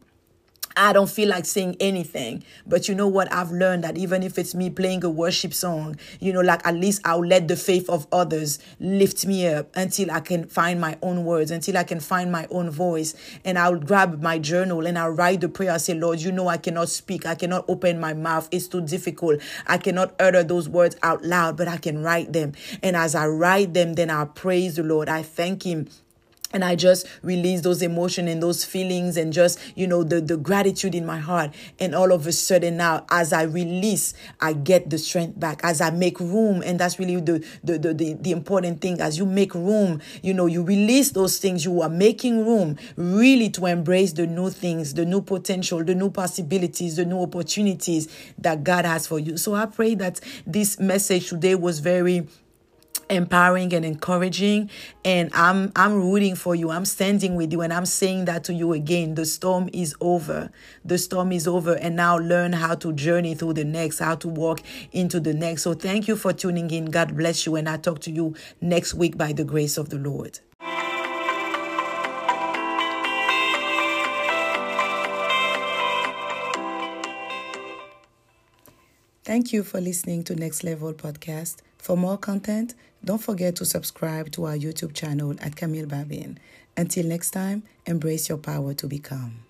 I 0.79 0.93
don't 0.93 1.11
feel 1.11 1.29
like 1.29 1.45
saying 1.45 1.77
anything. 1.81 2.45
But 2.65 2.89
you 2.89 2.95
know 2.95 3.09
what? 3.09 3.31
I've 3.33 3.51
learned 3.51 3.83
that 3.83 3.99
even 3.99 4.23
if 4.23 4.39
it's 4.39 4.55
me 4.55 4.71
playing 4.71 5.03
a 5.03 5.11
worship 5.11 5.53
song, 5.53 5.97
you 6.21 6.33
know, 6.33 6.41
like 6.41 6.65
at 6.65 6.77
least 6.77 7.03
I'll 7.05 7.27
let 7.27 7.49
the 7.49 7.57
faith 7.57 7.91
of 7.91 8.07
others 8.13 8.61
lift 8.79 9.27
me 9.27 9.49
up 9.49 9.75
until 9.75 10.13
I 10.13 10.21
can 10.21 10.47
find 10.47 10.81
my 10.81 10.97
own 11.03 11.25
words, 11.25 11.51
until 11.51 11.77
I 11.77 11.83
can 11.83 11.99
find 11.99 12.31
my 12.31 12.47
own 12.51 12.71
voice. 12.71 13.17
And 13.45 13.59
I'll 13.59 13.79
grab 13.79 14.23
my 14.23 14.39
journal 14.39 14.87
and 14.87 14.97
I'll 14.97 15.11
write 15.11 15.41
the 15.41 15.49
prayer. 15.49 15.73
I 15.73 15.79
say, 15.79 15.95
Lord, 15.95 16.21
you 16.21 16.31
know, 16.31 16.47
I 16.47 16.59
cannot 16.59 16.89
speak. 16.89 17.27
I 17.27 17.35
cannot 17.35 17.65
open 17.69 17.99
my 17.99 18.15
mouth. 18.15 18.49
It's 18.53 18.69
too 18.69 18.81
difficult. 18.81 19.41
I 19.67 19.79
cannot 19.79 20.15
utter 20.21 20.45
those 20.45 20.69
words 20.69 20.97
out 21.03 21.25
loud, 21.25 21.57
but 21.57 21.67
I 21.67 21.79
can 21.79 22.05
write 22.05 22.33
them. 22.33 22.53
And 22.85 22.95
as 22.95 23.17
I 23.17 23.27
write 23.27 23.75
them, 23.75 23.95
then 23.95 24.11
I'll 24.11 24.27
praise 24.27 24.77
the 24.77 24.85
Lord. 24.85 25.09
I 25.09 25.23
thank 25.23 25.65
Him 25.65 25.89
and 26.53 26.65
i 26.65 26.75
just 26.75 27.07
release 27.23 27.61
those 27.61 27.83
emotions 27.83 28.31
and 28.31 28.43
those 28.43 28.65
feelings 28.65 29.17
and 29.17 29.33
just 29.33 29.59
you 29.75 29.87
know 29.87 30.03
the 30.03 30.21
the 30.21 30.37
gratitude 30.37 30.95
in 30.95 31.05
my 31.05 31.19
heart. 31.19 31.55
And 31.79 31.95
all 31.95 32.13
of 32.13 32.27
a 32.27 32.33
sudden 32.33 32.77
now 32.77 33.07
as 33.11 33.33
i 33.33 33.43
release 33.43 34.15
i 34.41 34.53
get 34.53 34.91
the 34.91 34.99
strength 34.99 35.39
back. 35.39 35.61
As 35.63 35.81
i 35.81 35.91
make 35.91 36.21
room 36.21 36.63
and 36.65 36.79
that's 36.79 36.99
really 36.99 37.21
the 37.21 37.45
the 37.63 37.79
the, 37.79 37.95
the, 37.95 38.15
the 38.15 38.31
important 38.31 38.81
thing. 38.81 39.01
As 39.01 39.19
you 39.19 39.27
make 39.27 39.55
room 39.55 40.01
you 40.23 40.35
know 40.35 40.47
you 40.47 40.63
release 40.63 41.11
those 41.11 41.39
things. 41.39 41.65
You 41.65 41.83
are 41.83 41.89
making 41.89 42.47
room 42.47 42.77
really 42.97 43.51
to 43.51 43.67
embrace 43.67 44.13
the 44.13 44.27
new 44.27 44.51
things 44.51 44.95
the 44.95 45.05
new 45.05 45.21
potential 45.21 45.85
the 45.85 45.95
new 45.95 46.11
possibilities 46.11 46.97
the 46.97 47.05
new 47.05 47.21
opportunities 47.21 48.09
that 48.39 48.65
god 48.65 48.85
has 48.85 49.07
for 49.07 49.19
you. 49.19 49.37
So 49.37 49.55
i 49.55 49.67
pray 49.67 49.95
that 49.97 50.21
this 50.47 50.79
message 50.79 51.29
today 51.29 51.55
was 51.55 51.81
very 51.81 52.27
empowering 53.11 53.73
and 53.73 53.85
encouraging 53.85 54.69
and 55.05 55.31
i'm 55.35 55.73
i'm 55.77 55.95
rooting 55.95 56.35
for 56.35 56.55
you. 56.55 56.71
I'm 56.71 56.85
standing 56.85 57.37
with 57.37 57.53
you 57.53 57.63
and 57.63 57.73
i'm 57.73 57.87
saying 57.87 58.27
that 58.27 58.45
to 58.45 58.55
you 58.55 58.73
again. 58.73 59.15
The 59.15 59.25
storm 59.25 59.71
is 59.73 59.95
over. 60.01 60.51
The 60.85 60.99
storm 60.99 61.33
is 61.33 61.49
over 61.49 61.75
and 61.75 61.97
now 61.97 62.19
learn 62.19 62.53
how 62.53 62.75
to 62.77 62.93
journey 62.93 63.35
through 63.35 63.55
the 63.55 63.65
next 63.65 63.99
how 63.99 64.17
to 64.17 64.29
walk 64.29 64.61
into 64.93 65.21
the 65.21 65.35
next. 65.35 65.63
So 65.63 65.75
thank 65.75 66.09
you 66.09 66.17
for 66.17 66.33
tuning 66.33 66.71
in. 66.71 66.87
God 66.87 67.17
bless 67.17 67.47
you 67.47 67.57
and 67.57 67.69
i 67.69 67.77
talk 67.77 68.01
to 68.01 68.11
you 68.11 68.35
next 68.61 68.95
week 68.95 69.17
by 69.17 69.33
the 69.33 69.45
grace 69.45 69.79
of 69.79 69.89
the 69.89 69.99
lord. 69.99 70.41
Thank 79.25 79.53
you 79.53 79.63
for 79.63 79.79
listening 79.79 80.25
to 80.25 80.35
Next 80.35 80.65
Level 80.65 80.95
Podcast. 80.95 81.57
For 81.79 81.97
more 81.97 82.19
content, 82.19 82.75
don't 83.05 83.23
forget 83.23 83.57
to 83.57 83.65
subscribe 83.65 84.31
to 84.33 84.45
our 84.45 84.57
YouTube 84.57 84.95
channel 84.95 85.35
at 85.41 85.57
Camille 85.57 85.87
Babin. 85.87 86.39
Until 86.77 87.07
next 87.07 87.31
time, 87.31 87.63
embrace 87.87 88.29
your 88.29 88.39
power 88.39 88.75
to 88.75 88.87
become. 88.87 89.48